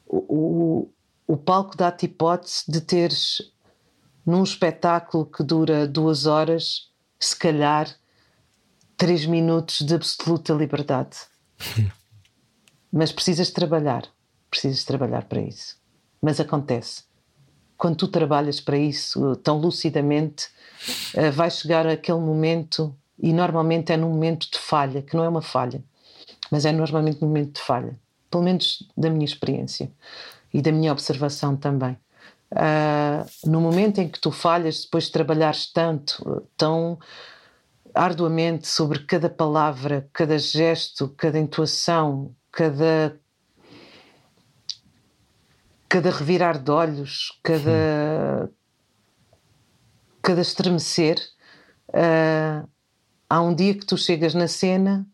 [0.08, 0.90] o,
[1.28, 3.54] o palco dá-te hipótese de teres
[4.26, 7.90] num espetáculo que dura duas horas, se calhar
[8.96, 11.18] três minutos de absoluta liberdade.
[12.92, 14.08] Mas precisas trabalhar,
[14.50, 15.78] precisas trabalhar para isso.
[16.22, 17.09] Mas acontece.
[17.80, 20.50] Quando tu trabalhas para isso tão lucidamente,
[21.16, 25.30] uh, vai chegar aquele momento, e normalmente é num momento de falha, que não é
[25.30, 25.82] uma falha,
[26.52, 27.98] mas é normalmente num momento de falha,
[28.30, 29.90] pelo menos da minha experiência
[30.54, 31.98] e da minha observação também.
[32.52, 37.00] Uh, no momento em que tu falhas, depois de trabalhares tanto, tão
[37.96, 43.18] arduamente sobre cada palavra, cada gesto, cada entoação, cada
[45.90, 48.50] cada revirar de olhos, cada
[50.22, 51.18] cada estremecer,
[51.90, 52.70] uh,
[53.28, 55.08] há um dia que tu chegas na cena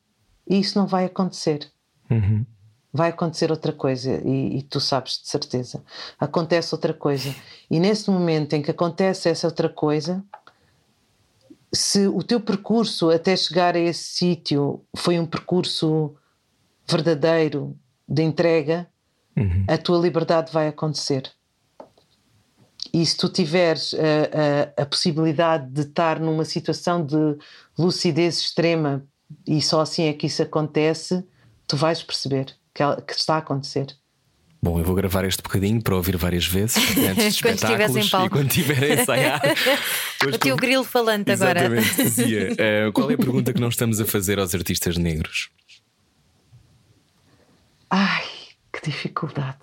[0.48, 1.72] e isso não vai acontecer.
[2.10, 2.46] Uhum.
[2.92, 5.84] Vai acontecer outra coisa e, e, tu sabes de certeza.
[6.20, 7.34] Acontece outra coisa.
[7.70, 10.24] E nesse momento em que acontece essa outra coisa,
[11.74, 16.16] se o teu percurso até chegar a esse sítio foi um percurso
[16.88, 18.88] verdadeiro de entrega,
[19.36, 19.66] uhum.
[19.68, 21.32] a tua liberdade vai acontecer.
[22.94, 27.38] E se tu tiveres a, a, a, possibilidade de estar numa situação de
[27.78, 29.06] lucidez extrema
[29.46, 31.24] e só assim é que isso acontece,
[31.68, 33.88] tu vais perceber que, que está a acontecer.
[34.62, 38.00] Bom, eu vou gravar este bocadinho para ouvir várias vezes antes de Quando estiveres em
[38.00, 38.26] espetáculos palco.
[38.26, 39.42] e quando estiver a ensaiar.
[40.26, 41.70] O teu grilo falante agora.
[41.96, 42.56] Dizia.
[42.58, 45.50] eh, qual é a pergunta que nós estamos a fazer aos artistas negros?
[47.92, 48.24] Ai,
[48.82, 49.58] que dificuldade.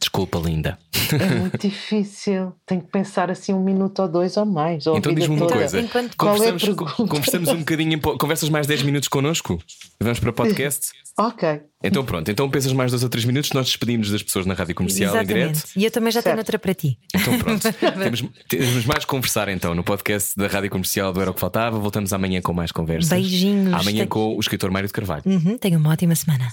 [0.00, 0.76] Desculpa, linda.
[1.12, 2.52] É muito difícil.
[2.66, 4.84] Tenho que pensar assim um minuto ou dois ou mais.
[4.88, 5.54] ou Então diz-me uma toda.
[5.60, 5.80] coisa.
[5.80, 7.08] Enquanto- Qual é a Conversamos, pergunta?
[7.08, 9.62] conversamos um bocadinho, conversas mais 10 minutos connosco?
[10.00, 10.88] Vamos para podcast?
[11.16, 11.60] Ok.
[11.84, 14.74] Então pronto, então pensas mais dois ou três minutos, nós despedimos das pessoas na rádio
[14.74, 15.50] comercial em direto.
[15.52, 15.78] Exatamente.
[15.78, 16.46] E eu também já tenho Certo.
[16.46, 16.98] outra para ti.
[17.14, 17.62] Então pronto,
[18.02, 21.78] temos, temos mais conversar então no podcast da Rádio Comercial do Era o que Faltava.
[21.78, 23.10] Voltamos amanhã com mais conversas.
[23.10, 23.72] Beijinhos.
[23.72, 25.22] Amanhã Tenho- com o escritor Mário de Carvalho.
[25.26, 26.48] Uhum, tenha uma ótima semana.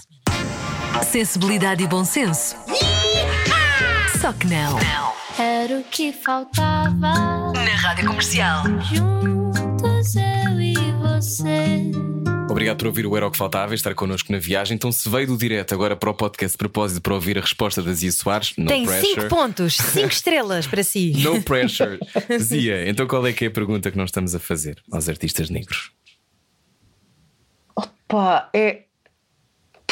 [1.12, 2.56] Sensibilidade e bom senso.
[4.18, 4.78] Só que não.
[5.38, 7.52] Era o que faltava.
[7.52, 8.64] Na Rádio Comercial.
[8.80, 11.90] Juntos eu e você.
[12.50, 14.74] Obrigado por ouvir o Era o que Faltava e estar connosco na viagem.
[14.74, 17.82] Então, se veio do direto agora para o podcast de propósito para ouvir a resposta
[17.82, 19.20] da Zia Soares, no Tem pressure.
[19.20, 21.12] 5 pontos, 5 estrelas para si.
[21.22, 21.98] No pressure.
[22.40, 25.50] Zia, então qual é que é a pergunta que nós estamos a fazer aos artistas
[25.50, 25.92] negros?
[27.76, 28.84] Opa, é.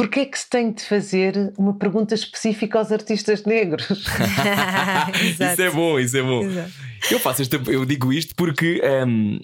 [0.01, 3.87] Porquê é que se tem de fazer uma pergunta específica aos artistas negros?
[5.23, 6.41] Isso é bom, isso é bom.
[7.11, 9.39] Eu faço esta, eu digo isto porque, hum,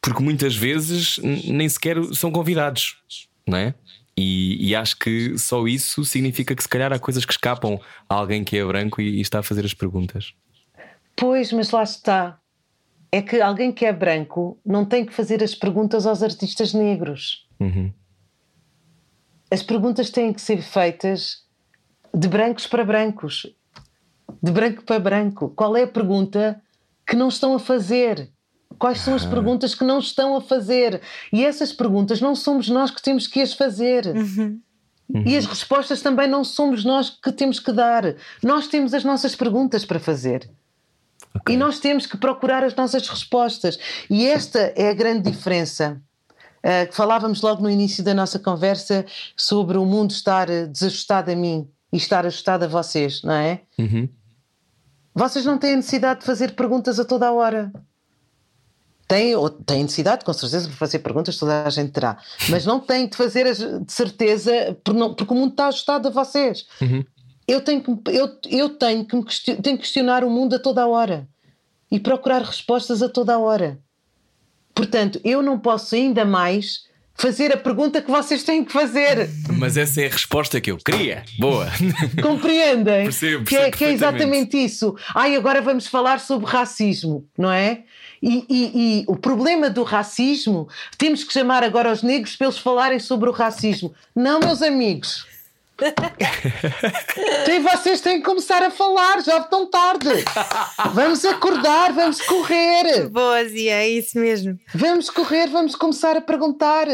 [0.00, 2.96] porque muitas vezes nem sequer são convidados,
[3.46, 3.74] não é?
[4.16, 7.78] E, e acho que só isso significa que se calhar há coisas que escapam
[8.08, 10.32] a alguém que é branco e, e está a fazer as perguntas.
[11.14, 12.38] Pois, mas lá está.
[13.12, 17.46] É que alguém que é branco não tem que fazer as perguntas aos artistas negros.
[17.60, 17.92] Uhum.
[19.50, 21.44] As perguntas têm que ser feitas
[22.14, 23.46] de brancos para brancos.
[24.42, 25.52] De branco para branco.
[25.56, 26.60] Qual é a pergunta
[27.06, 28.30] que não estão a fazer?
[28.78, 31.00] Quais são as perguntas que não estão a fazer?
[31.32, 34.04] E essas perguntas não somos nós que temos que as fazer.
[35.24, 38.14] E as respostas também não somos nós que temos que dar.
[38.42, 40.50] Nós temos as nossas perguntas para fazer.
[41.34, 41.54] Ok.
[41.54, 43.78] E nós temos que procurar as nossas respostas.
[44.10, 46.00] E esta é a grande diferença.
[46.58, 49.06] Uh, que falávamos logo no início da nossa conversa
[49.36, 53.62] sobre o mundo estar uh, desajustado a mim e estar ajustado a vocês, não é?
[53.78, 54.08] Uhum.
[55.14, 57.72] Vocês não têm necessidade de fazer perguntas a toda a hora.
[59.06, 62.18] Têm, ou têm necessidade, com certeza, de fazer perguntas, toda a gente terá.
[62.50, 66.66] Mas não têm de fazer as- de certeza, porque o mundo está ajustado a vocês.
[67.46, 70.82] Eu tenho que, eu, eu tenho, que me tenho que questionar o mundo a toda
[70.82, 71.26] a hora
[71.90, 73.78] e procurar respostas a toda a hora.
[74.78, 79.28] Portanto, eu não posso ainda mais fazer a pergunta que vocês têm que fazer.
[79.58, 81.24] Mas essa é a resposta que eu queria.
[81.36, 81.66] Boa.
[82.22, 83.02] Compreendem?
[83.04, 84.94] Percebo, que, é, percebo que é exatamente isso.
[85.12, 87.82] Ai, agora vamos falar sobre racismo, não é?
[88.22, 92.58] E, e- e o problema do racismo, temos que chamar agora os negros para eles
[92.58, 93.92] falarem sobre o racismo.
[94.14, 95.26] Não, meus amigos.
[97.44, 100.08] Tem, vocês têm que começar a falar, já estão tarde.
[100.92, 103.08] Vamos acordar, vamos correr.
[103.08, 104.58] Boa, Zia, é isso mesmo.
[104.74, 106.86] Vamos correr, vamos começar a perguntar.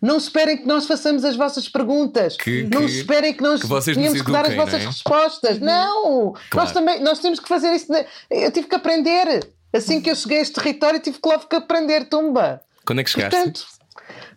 [0.00, 2.36] Não esperem que nós façamos as vossas perguntas.
[2.36, 4.80] Que- não que- esperem que nós que vocês nos tenhamos que dar as eduquem, vossas
[4.82, 4.92] não é?
[4.92, 5.58] respostas.
[5.58, 6.32] Não!
[6.50, 6.66] Claro.
[6.66, 7.86] Nós também nós temos que fazer isso.
[8.30, 9.48] Eu tive que aprender.
[9.72, 12.60] Assim que eu cheguei a este território, tive que logo que aprender, tumba.
[12.86, 13.34] Quando é que chegaste?
[13.36, 13.66] Portanto,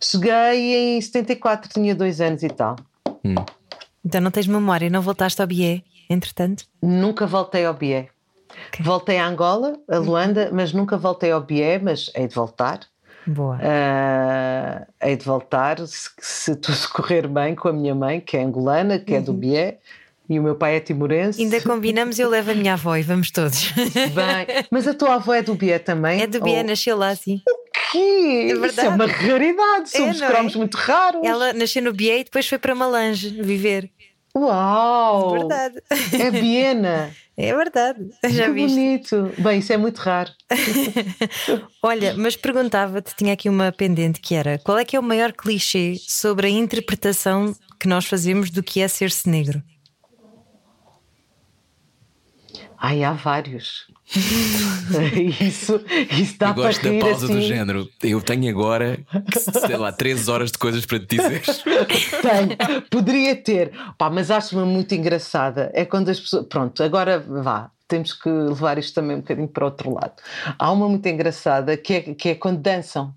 [0.04, 2.76] cheguei em 74, tinha dois anos e tal.
[4.04, 6.66] Então não tens memória, não voltaste ao BIE, entretanto?
[6.82, 8.10] Nunca voltei ao BIE.
[8.82, 12.80] Voltei a Angola, a Luanda, mas nunca voltei ao BIE, mas hei de voltar.
[13.26, 13.60] Boa.
[13.62, 18.42] Ah, hei de voltar se, se tudo correr bem com a minha mãe, que é
[18.42, 19.80] angolana, que é do Bié,
[20.32, 21.42] e o meu pai é timorense.
[21.42, 23.70] Ainda combinamos, eu levo a minha avó e vamos todos.
[23.74, 26.22] Bem, mas a tua avó é do Bié também?
[26.22, 27.42] É do BIE, Ou- nasceu lá, sim.
[27.92, 27.98] Que?
[27.98, 28.88] É Isso é verdade.
[28.96, 30.32] uma raridade, somos não é?
[30.32, 31.22] cromos muito raros.
[31.22, 33.90] Ela nasceu no BIE e depois foi para Malange viver.
[34.34, 35.32] Uau!
[35.32, 35.82] Verdade.
[36.18, 37.12] É Biena.
[37.36, 38.00] É verdade.
[38.30, 38.76] Já que viste?
[38.76, 39.32] bonito.
[39.38, 40.32] Bem, isso é muito raro.
[41.84, 45.34] Olha, mas perguntava-te, tinha aqui uma pendente que era: qual é que é o maior
[45.34, 49.62] clichê sobre a interpretação que nós fazemos do que é ser-se negro?
[52.84, 53.86] Ai, há vários.
[55.40, 55.80] isso,
[56.20, 57.36] isso dá eu para gosto da pausa assim.
[57.36, 57.88] do género.
[58.02, 59.00] Eu tenho agora,
[59.68, 61.44] sei lá, 3 horas de coisas para te dizer.
[62.22, 63.72] Tenho, poderia ter.
[64.00, 65.70] Pá, mas acho-me muito engraçada.
[65.76, 66.48] É quando as pessoas.
[66.48, 67.70] Pronto, agora vá.
[67.88, 70.14] Temos que levar isto também um bocadinho para o outro lado.
[70.58, 73.14] Há uma muito engraçada que é, que é quando dançam.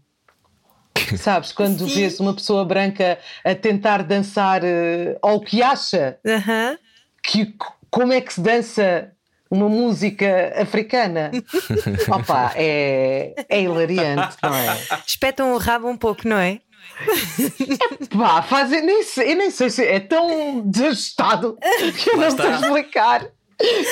[1.17, 1.53] Sabes?
[1.53, 6.77] Quando vês uma pessoa branca a tentar dançar, eh, ou que acha Aham.
[7.23, 7.55] que
[7.91, 9.14] como é que se dança
[9.55, 11.31] uma música africana.
[12.11, 14.77] Opa, é, é hilariante, não é?
[15.07, 16.61] Espetam o rabo um pouco, não é?
[18.17, 21.57] Pá, fazem, nem sei, eu nem sei se é tão desajustado
[22.03, 23.27] que eu não sei explicar.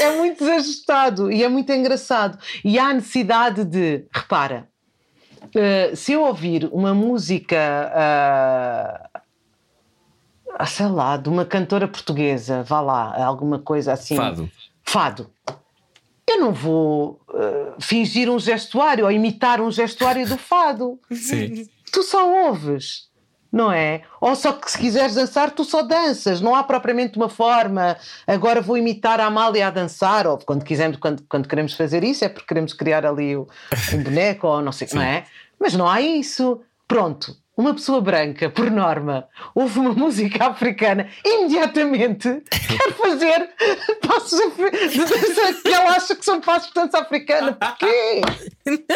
[0.00, 2.36] É muito desajustado e é muito engraçado.
[2.64, 4.68] E há necessidade de, repara,
[5.44, 7.56] uh, se eu ouvir uma música,
[10.58, 14.16] uh, sei lá, de uma cantora portuguesa, vá lá, alguma coisa assim.
[14.16, 14.50] Fado.
[14.84, 15.30] Fado.
[16.28, 20.98] Eu não vou uh, fingir um gestuário ou imitar um gestuário do fado.
[21.10, 21.68] Sim.
[21.92, 23.12] Tu só ouves
[23.52, 24.00] não é?
[24.18, 28.62] Ou só que se quiseres dançar, tu só danças, não há propriamente uma forma, agora
[28.62, 32.30] vou imitar a Amália a dançar, ou quando quisermos, quando, quando queremos fazer isso, é
[32.30, 33.46] porque queremos criar ali o,
[33.92, 35.26] um boneco, ou não sei, não é?
[35.60, 36.62] Mas não há isso.
[36.88, 43.50] Pronto, uma pessoa branca, por norma, ouve uma música africana, imediatamente quer fazer
[44.06, 44.40] passos
[44.90, 47.52] de dança que ela acha que são passos de dança africana.
[47.52, 48.22] Porquê?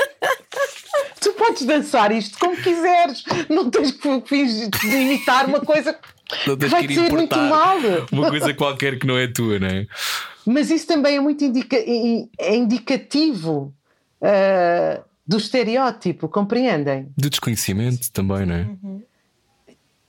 [1.20, 5.98] tu podes dançar isto como quiseres, não tens que fingir imitar uma coisa
[6.46, 7.76] não tens vai que ser muito mal.
[8.11, 9.86] Uma coisa qualquer que não é tua, não é?
[10.44, 13.72] Mas isso também é muito indica é indicativo.
[14.20, 17.09] Uh, do estereótipo, compreendem?
[17.16, 18.62] Do desconhecimento também, não é?
[18.62, 19.03] Uhum.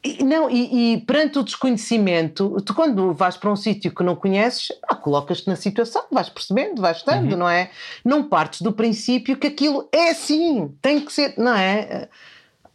[0.04, 4.16] E, não, e, e, perante o desconhecimento, tu quando vais para um sítio que não
[4.16, 7.40] conheces, ah, colocas-te na situação, vais percebendo, vais estando, uhum.
[7.40, 7.72] não é?
[8.06, 12.08] Não partes do princípio que aquilo é assim, tem que ser, não é?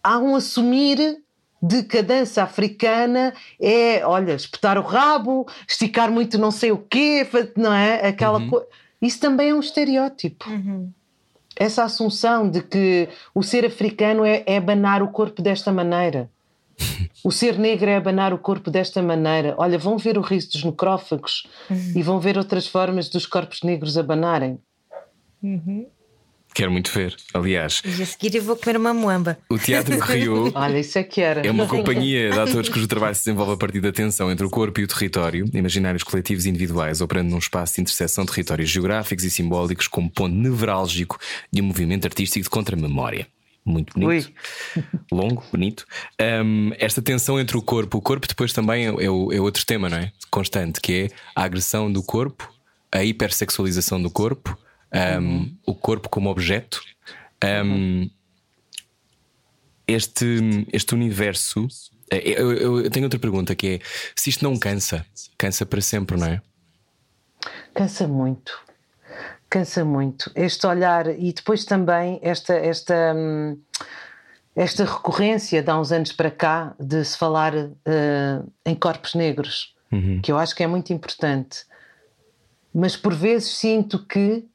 [0.03, 1.19] Há um assumir
[1.63, 6.79] de que a dança africana é, olha, espetar o rabo, esticar muito não sei o
[6.79, 7.27] quê,
[7.57, 8.09] não é?
[8.09, 8.51] Aquela uhum.
[8.51, 8.67] coisa.
[9.01, 10.51] Isso também é um estereótipo.
[10.51, 10.93] Uhum
[11.57, 16.31] essa assunção de que o ser africano é, é abanar o corpo desta maneira.
[17.25, 19.55] O ser negro é abanar o corpo desta maneira.
[19.57, 21.93] Olha, vão ver o riso dos necrófagos uhum.
[21.95, 24.59] e vão ver outras formas dos corpos negros abanarem.
[25.43, 25.87] Uhum.
[26.55, 27.83] Quero muito ver, aliás.
[27.85, 29.39] E a seguir eu vou comer uma moamba.
[29.49, 31.47] O Teatro Rio Olha, isso é que era.
[31.47, 34.51] é uma companhia de atores cujo trabalho se desenvolve a partir da tensão entre o
[34.51, 38.69] corpo e o território, imaginários coletivos e individuais, operando num espaço de interseção de territórios
[38.69, 41.19] geográficos e simbólicos como ponto nevrálgico
[41.51, 43.27] de um movimento artístico de contramemória.
[43.65, 44.29] Muito bonito,
[44.77, 44.83] Ui.
[45.11, 45.87] longo, bonito.
[46.45, 49.89] Um, esta tensão entre o corpo, o corpo depois também é, é, é outro tema,
[49.89, 50.13] não é?
[50.31, 52.53] Constante, que é a agressão do corpo,
[52.91, 54.59] a hipersexualização do corpo
[54.93, 55.57] um, uhum.
[55.67, 56.83] o corpo como objeto.
[57.45, 58.09] Um,
[59.87, 61.67] este, este universo.
[62.11, 63.79] Eh, eu, eu, eu, tenho outra pergunta que é:
[64.15, 65.05] se isto não cansa,
[65.37, 66.43] cansa para sempre, não é?
[67.75, 68.59] Cansa muito,
[69.49, 70.31] cansa muito.
[70.35, 73.59] Este olhar e depois também esta, esta, hum,
[74.55, 79.75] esta recorrência de há uns anos para cá de se falar uh, em corpos negros,
[79.91, 80.21] uhum.
[80.23, 81.65] que eu acho que é muito importante.
[82.75, 84.47] Mas por vezes sinto que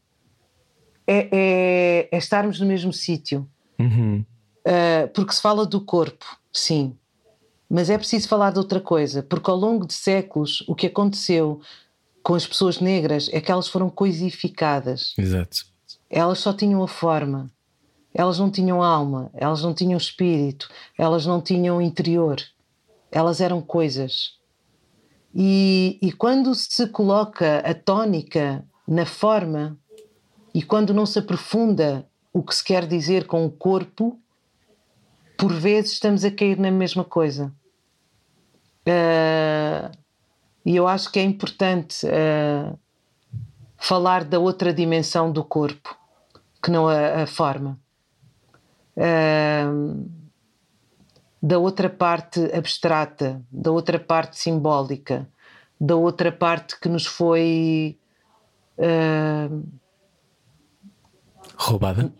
[1.08, 3.48] é, é, é estarmos no mesmo sítio.
[3.80, 4.26] Uhum.
[4.68, 6.96] Uh, porque se fala do corpo, sim,
[7.70, 11.62] mas é preciso falar de outra coisa, porque ao longo de séculos o que aconteceu
[12.22, 15.14] com as pessoas negras é que elas foram coisificadas.
[15.18, 15.66] Exato.
[16.10, 17.50] Elas só tinham a forma,
[18.14, 22.42] elas não tinham alma, elas não tinham espírito, elas não tinham interior,
[23.12, 24.38] elas eram coisas.
[25.34, 29.78] E, e quando se coloca a tónica na forma,
[30.58, 32.04] e quando não se aprofunda
[32.34, 34.20] o que se quer dizer com o corpo,
[35.38, 37.54] por vezes estamos a cair na mesma coisa.
[38.82, 39.96] Uh,
[40.66, 42.76] e eu acho que é importante uh,
[43.78, 45.96] falar da outra dimensão do corpo,
[46.64, 47.80] que não a, a forma.
[48.96, 50.10] Uh,
[51.40, 55.30] da outra parte abstrata, da outra parte simbólica,
[55.80, 57.96] da outra parte que nos foi
[58.80, 59.64] uh,
[61.58, 62.14] Roubada?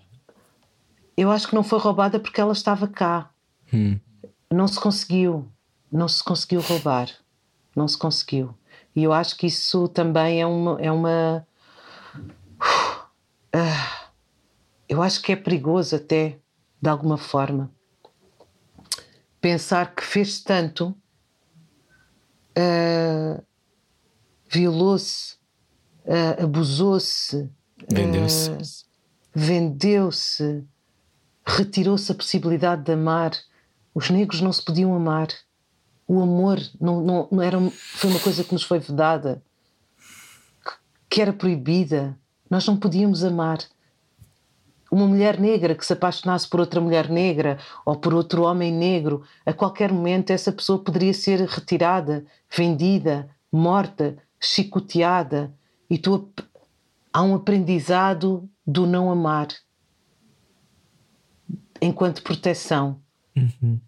[1.16, 3.30] Eu acho que não foi roubada porque ela estava cá.
[3.72, 4.00] Hum.
[4.52, 5.48] Não se conseguiu.
[5.92, 7.10] Não se conseguiu roubar.
[7.76, 8.54] Não se conseguiu.
[8.96, 10.82] E eu acho que isso também é uma.
[10.82, 11.48] É uma
[13.54, 14.08] uh,
[14.90, 16.40] eu acho que é perigoso até,
[16.82, 17.72] de alguma forma,
[19.40, 20.96] pensar que fez tanto,
[22.58, 23.44] uh,
[24.50, 25.36] violou-se,
[26.06, 27.50] uh, abusou-se.
[27.92, 28.87] Vendeu-se
[29.40, 30.66] vendeu-se,
[31.46, 33.34] retirou-se a possibilidade de amar.
[33.94, 35.28] Os negros não se podiam amar.
[36.08, 39.44] O amor não, não, não era, foi uma coisa que nos foi vedada,
[41.08, 42.18] que era proibida.
[42.50, 43.60] Nós não podíamos amar.
[44.90, 49.24] Uma mulher negra que se apaixonasse por outra mulher negra ou por outro homem negro,
[49.46, 55.54] a qualquer momento essa pessoa poderia ser retirada, vendida, morta, chicoteada.
[55.88, 56.28] E tu
[57.14, 59.48] há um aprendizado do não amar
[61.82, 63.02] enquanto proteção.
[63.36, 63.80] Uhum.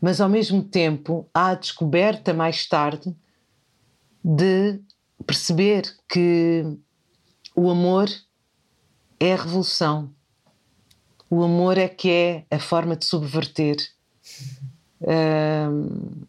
[0.00, 3.14] mas ao mesmo tempo há a descoberta mais tarde
[4.24, 4.80] de
[5.26, 6.64] perceber que
[7.54, 8.08] o amor
[9.20, 10.10] é a revolução.
[11.28, 13.76] O amor é que é a forma de subverter.
[15.02, 16.24] Hum,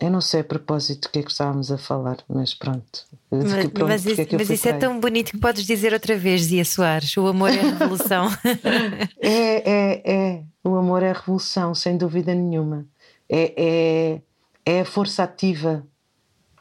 [0.00, 3.06] eu não sei a propósito do que é que estávamos a falar, mas pronto.
[3.30, 6.42] Mas, pronto, mas, isso, é, mas isso é, tão bonito que podes dizer outra vez,
[6.42, 8.28] Zia Soares: o amor é a revolução.
[9.20, 10.42] é, é, é.
[10.64, 12.86] O amor é a revolução, sem dúvida nenhuma.
[13.28, 14.22] É, é,
[14.66, 15.86] é a força ativa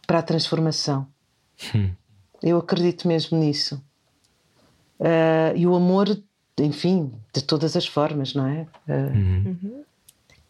[0.06, 1.08] para a transformação.
[1.74, 1.90] Hum.
[2.42, 3.82] Eu acredito mesmo nisso.
[5.00, 6.18] Uh, e o amor,
[6.60, 8.68] enfim, de todas as formas, não é?
[8.88, 9.84] Uh, uhum.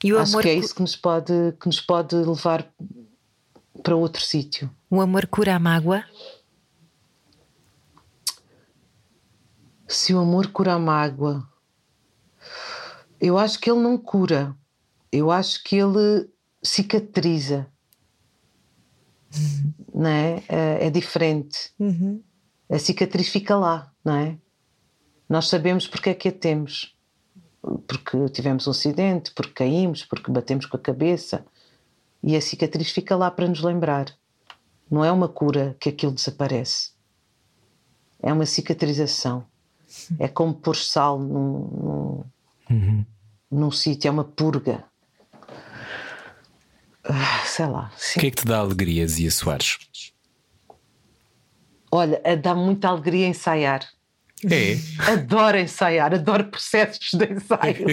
[0.03, 2.69] E o acho amor que é isso que nos pode, que nos pode levar
[3.81, 4.69] para outro sítio.
[4.89, 6.03] O amor cura a mágoa?
[9.87, 11.47] Se o amor cura a mágoa,
[13.19, 14.55] eu acho que ele não cura.
[15.11, 16.29] Eu acho que ele
[16.61, 17.67] cicatriza.
[19.35, 19.73] Uhum.
[19.93, 20.43] Não é?
[20.49, 20.87] é?
[20.87, 21.71] É diferente.
[21.79, 22.21] Uhum.
[22.69, 24.37] A cicatriz fica lá, não é?
[25.29, 26.92] Nós sabemos porque é que a temos
[27.87, 31.45] porque tivemos um acidente, porque caímos, porque batemos com a cabeça.
[32.21, 34.13] E a cicatriz fica lá para nos lembrar.
[34.89, 36.91] Não é uma cura que aquilo desaparece.
[38.21, 39.45] É uma cicatrização.
[40.19, 42.23] É como pôr sal num, num,
[42.69, 43.05] uhum.
[43.51, 44.83] num sítio, é uma purga.
[47.03, 47.91] Ah, sei lá.
[48.15, 49.77] O que é que te dá alegria, Zia Soares?
[51.91, 53.87] Olha, dá muita alegria ensaiar.
[54.49, 54.77] É.
[55.11, 57.85] Adoro ensaiar, adoro processos de ensaio.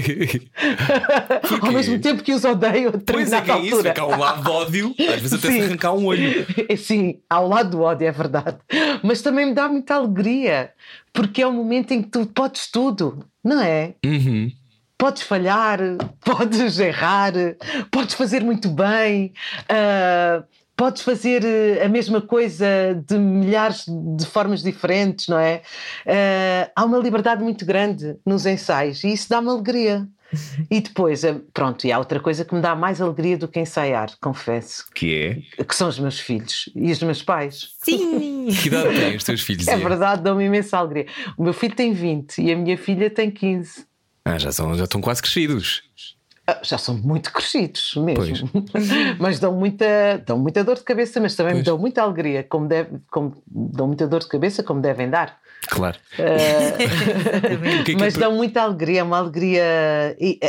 [1.60, 2.92] Ao mesmo tempo que os odeio.
[3.00, 5.48] Pois é, que é isso, é que há um lado de ódio, às vezes até
[5.48, 5.60] Sim.
[5.60, 6.46] se arrancar um olho.
[6.76, 8.58] Sim, há um lado do ódio, é verdade.
[9.02, 10.72] Mas também me dá muita alegria,
[11.12, 13.94] porque é o momento em que tu podes tudo, não é?
[14.04, 14.50] Uhum.
[14.98, 15.78] Podes falhar,
[16.24, 17.32] podes errar,
[17.90, 19.32] podes fazer muito bem.
[19.62, 20.44] Uh,
[20.80, 22.66] podes fazer eh, a mesma coisa
[23.06, 25.60] de milhares de formas diferentes, não é?
[26.06, 30.08] Uh, há uma liberdade muito grande nos ensaios e isso dá-me alegria.
[30.70, 33.60] E depois, eh, pronto, e há outra coisa que me dá mais alegria do que
[33.60, 34.86] ensaiar, confesso.
[34.94, 35.64] Que é?
[35.64, 37.74] Que são os meus filhos e os meus pais.
[37.82, 38.46] Sim!
[38.62, 39.68] que idade têm os teus filhos?
[39.68, 41.06] É verdade, dão-me imensa alegria.
[41.36, 43.84] O meu filho tem 20 e a minha filha tem 15.
[44.24, 45.82] Ah, já, são, já estão quase crescidos.
[46.50, 48.50] Ah, já são muito crescidos mesmo,
[49.20, 51.60] mas dão muita, dão muita dor de cabeça, mas também pois.
[51.60, 55.38] me dão muita alegria, como, deve, como dão muita dor de cabeça, como devem dar.
[55.68, 55.96] Claro.
[56.14, 59.62] Uh, que é mas dão muita alegria, uma alegria.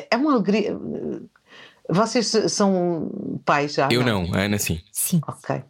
[0.09, 0.75] É uma alegria.
[1.87, 3.89] Vocês são pais já?
[3.91, 4.79] Eu não, não a Ana sim.
[4.91, 5.21] Sim.
[5.27, 5.61] Ok.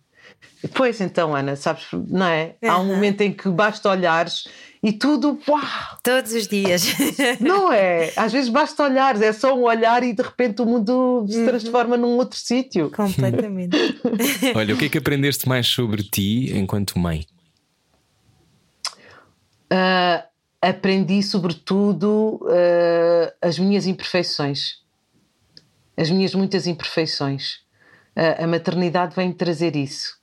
[0.73, 2.55] Pois então, Ana, sabes, não é?
[2.61, 2.69] Uhum.
[2.69, 4.43] Há um momento em que basta olhares
[4.83, 5.61] e tudo, uau!
[6.03, 6.83] Todos os dias.
[7.39, 8.11] Não é?
[8.17, 11.45] Às vezes basta olhar, é só um olhar e de repente o mundo se uhum.
[11.45, 12.91] transforma num outro sítio.
[12.91, 13.77] Completamente.
[14.55, 17.25] Olha, o que é que aprendeste mais sobre ti enquanto mãe?
[19.71, 20.23] Uh,
[20.61, 24.79] aprendi, sobretudo, uh, as minhas imperfeições,
[25.97, 27.61] as minhas muitas imperfeições.
[28.15, 30.20] Uh, a maternidade vem-me trazer isso.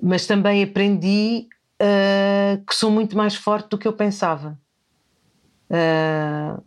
[0.00, 1.48] Mas também aprendi
[1.80, 4.58] uh, que sou muito mais forte do que eu pensava.
[5.70, 6.62] Uh,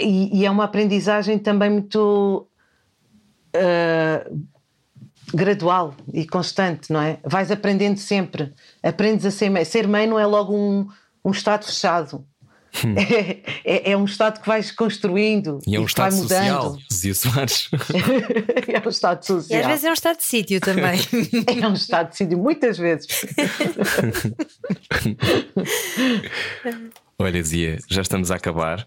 [0.00, 2.46] e, e, é uma aprendizagem também muito
[5.32, 7.18] gradual e constante, não é?
[7.24, 8.52] Vais aprendendo sempre.
[8.82, 9.64] Aprendes a ser mãe.
[9.64, 10.88] Ser mãe não é logo um,
[11.24, 12.24] um estado fechado.
[12.84, 12.94] Hum.
[13.66, 15.58] É, é, um estado que vais construindo.
[15.66, 17.70] E é um e estado social, dizia Soares.
[18.68, 19.58] é um estado social.
[19.58, 21.00] E às vezes é um estado de sítio também.
[21.62, 23.06] é um estado de sítio, muitas vezes.
[27.18, 28.86] Olha, Zia, já estamos a acabar.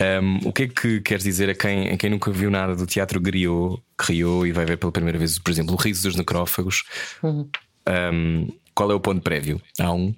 [0.00, 2.86] Um, o que é que queres dizer a quem, a quem nunca viu nada do
[2.86, 6.84] teatro Griot, criou e vai ver pela primeira vez, por exemplo, o Riso dos Necrófagos?
[7.22, 7.48] Uhum.
[7.88, 9.60] Um, qual é o ponto prévio?
[9.78, 10.14] Há um?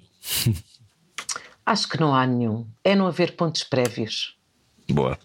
[1.65, 2.65] Acho que não há nenhum.
[2.83, 4.37] É não haver pontos prévios.
[4.89, 5.17] Boa.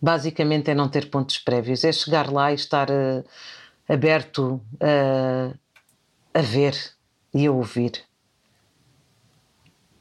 [0.00, 1.84] Basicamente é não ter pontos prévios.
[1.84, 3.24] É chegar lá e estar uh,
[3.88, 5.58] aberto uh,
[6.32, 6.74] a ver
[7.34, 8.02] e a ouvir.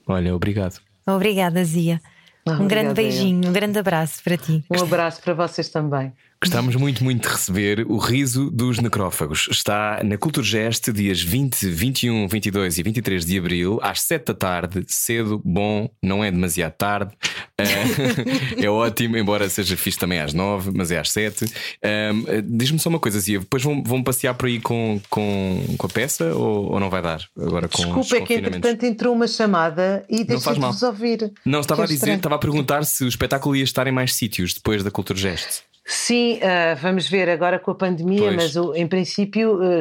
[0.07, 0.81] Olha, obrigado.
[1.05, 2.01] Obrigada, Zia.
[2.47, 4.63] um grande beijinho, um grande abraço para ti.
[4.69, 6.13] Um abraço para vocês também.
[6.43, 9.47] Gostamos muito, muito de receber o riso dos necrófagos.
[9.49, 14.83] Está na Culturgest dias 20, 21, 22 e 23 de abril, às 7 da tarde,
[14.85, 17.13] cedo, bom, não é demasiado tarde.
[17.57, 21.45] Uh, é ótimo, embora seja fixe também às 9, mas é às 7.
[21.45, 25.87] Uh, Diz-me só uma coisa, Zia, depois vão, vão passear por aí com, com, com
[25.87, 27.21] a peça ou, ou não vai dar?
[27.39, 31.31] Agora com Desculpa, é que entretanto entrou uma chamada e deixei-vos ouvir.
[31.45, 32.17] Não, estava a dizer, estranho.
[32.17, 35.63] estava a perguntar se o espetáculo ia estar em mais sítios depois da Culturgest.
[35.85, 38.35] Sim, uh, vamos ver agora com a pandemia, pois.
[38.35, 39.79] mas uh, em princípio uh,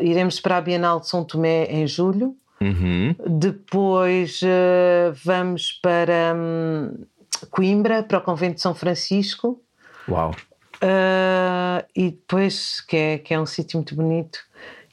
[0.00, 2.34] iremos para a Bienal de São Tomé em julho.
[2.60, 3.14] Uhum.
[3.28, 7.04] Depois uh, vamos para um,
[7.50, 9.60] Coimbra, para o Convento de São Francisco.
[10.08, 10.30] Uau!
[10.76, 14.38] Uh, e depois, que é, que é um sítio muito bonito.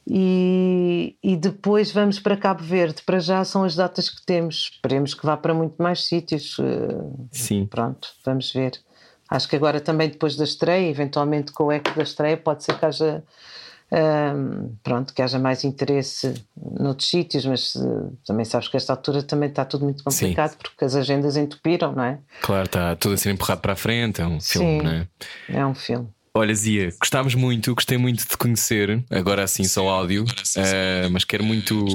[0.05, 3.03] E, e, depois vamos para Cabo Verde.
[3.03, 4.71] Para já são as datas que temos.
[4.73, 6.57] Esperemos que vá para muito mais sítios.
[7.31, 7.67] Sim.
[7.67, 8.71] Pronto, vamos ver.
[9.29, 12.77] Acho que agora também depois da estreia, eventualmente com o eco da estreia, pode ser
[12.77, 13.23] que haja
[13.91, 16.33] um, pronto, que haja mais interesse
[16.79, 20.57] noutros sítios, mas uh, também sabes que esta altura também está tudo muito complicado Sim.
[20.61, 22.19] porque as agendas entupiram, não é?
[22.41, 25.07] Claro, está tudo a ser empurrado para a frente, é um Sim, filme, não é?
[25.49, 26.07] É um filme.
[26.33, 31.23] Olha, Zia, gostámos muito, gostei muito de te conhecer, agora assim só áudio, uh, mas
[31.23, 31.85] quero muito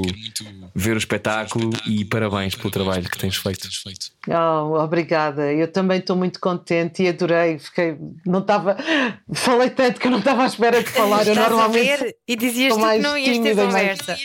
[0.74, 3.69] ver o espetáculo e parabéns pelo trabalho que tens feito.
[4.28, 7.59] Oh, obrigada, eu também estou muito contente e adorei.
[7.59, 7.97] Fiquei,
[8.27, 8.77] não estava,
[9.32, 11.27] falei tanto que eu não estava à espera de falar.
[11.27, 14.16] eu normalmente e dizias que não ias ter conversa.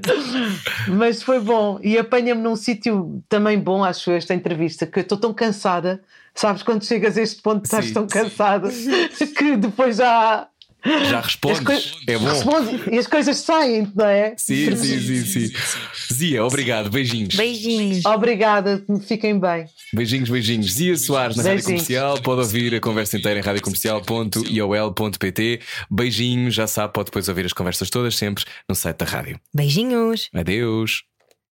[0.88, 1.78] mas foi bom.
[1.82, 6.00] E apanha-me num sítio também bom, acho eu, esta entrevista, que eu estou tão cansada
[6.34, 7.94] Sabes, quando chegas a este ponto, estás Sim.
[7.94, 8.68] tão cansado
[9.36, 10.46] que depois já.
[10.82, 12.24] Já respondes, é bom.
[12.24, 14.34] Responde, e as coisas saem, não é?
[14.38, 15.52] Sim, sim, sim, sim.
[16.10, 17.34] Zia, obrigado, beijinhos.
[17.34, 18.02] Beijinhos.
[18.06, 19.66] Obrigada, fiquem bem.
[19.92, 20.72] Beijinhos, beijinhos.
[20.72, 21.66] Zia Soares na beijinhos.
[21.66, 22.18] Rádio Comercial.
[22.22, 25.60] Pode ouvir a conversa inteira em radiocomercial.iol.pt.
[25.90, 29.38] Beijinhos, já sabe, pode depois ouvir as conversas todas sempre no site da rádio.
[29.52, 30.30] Beijinhos.
[30.34, 31.02] Adeus.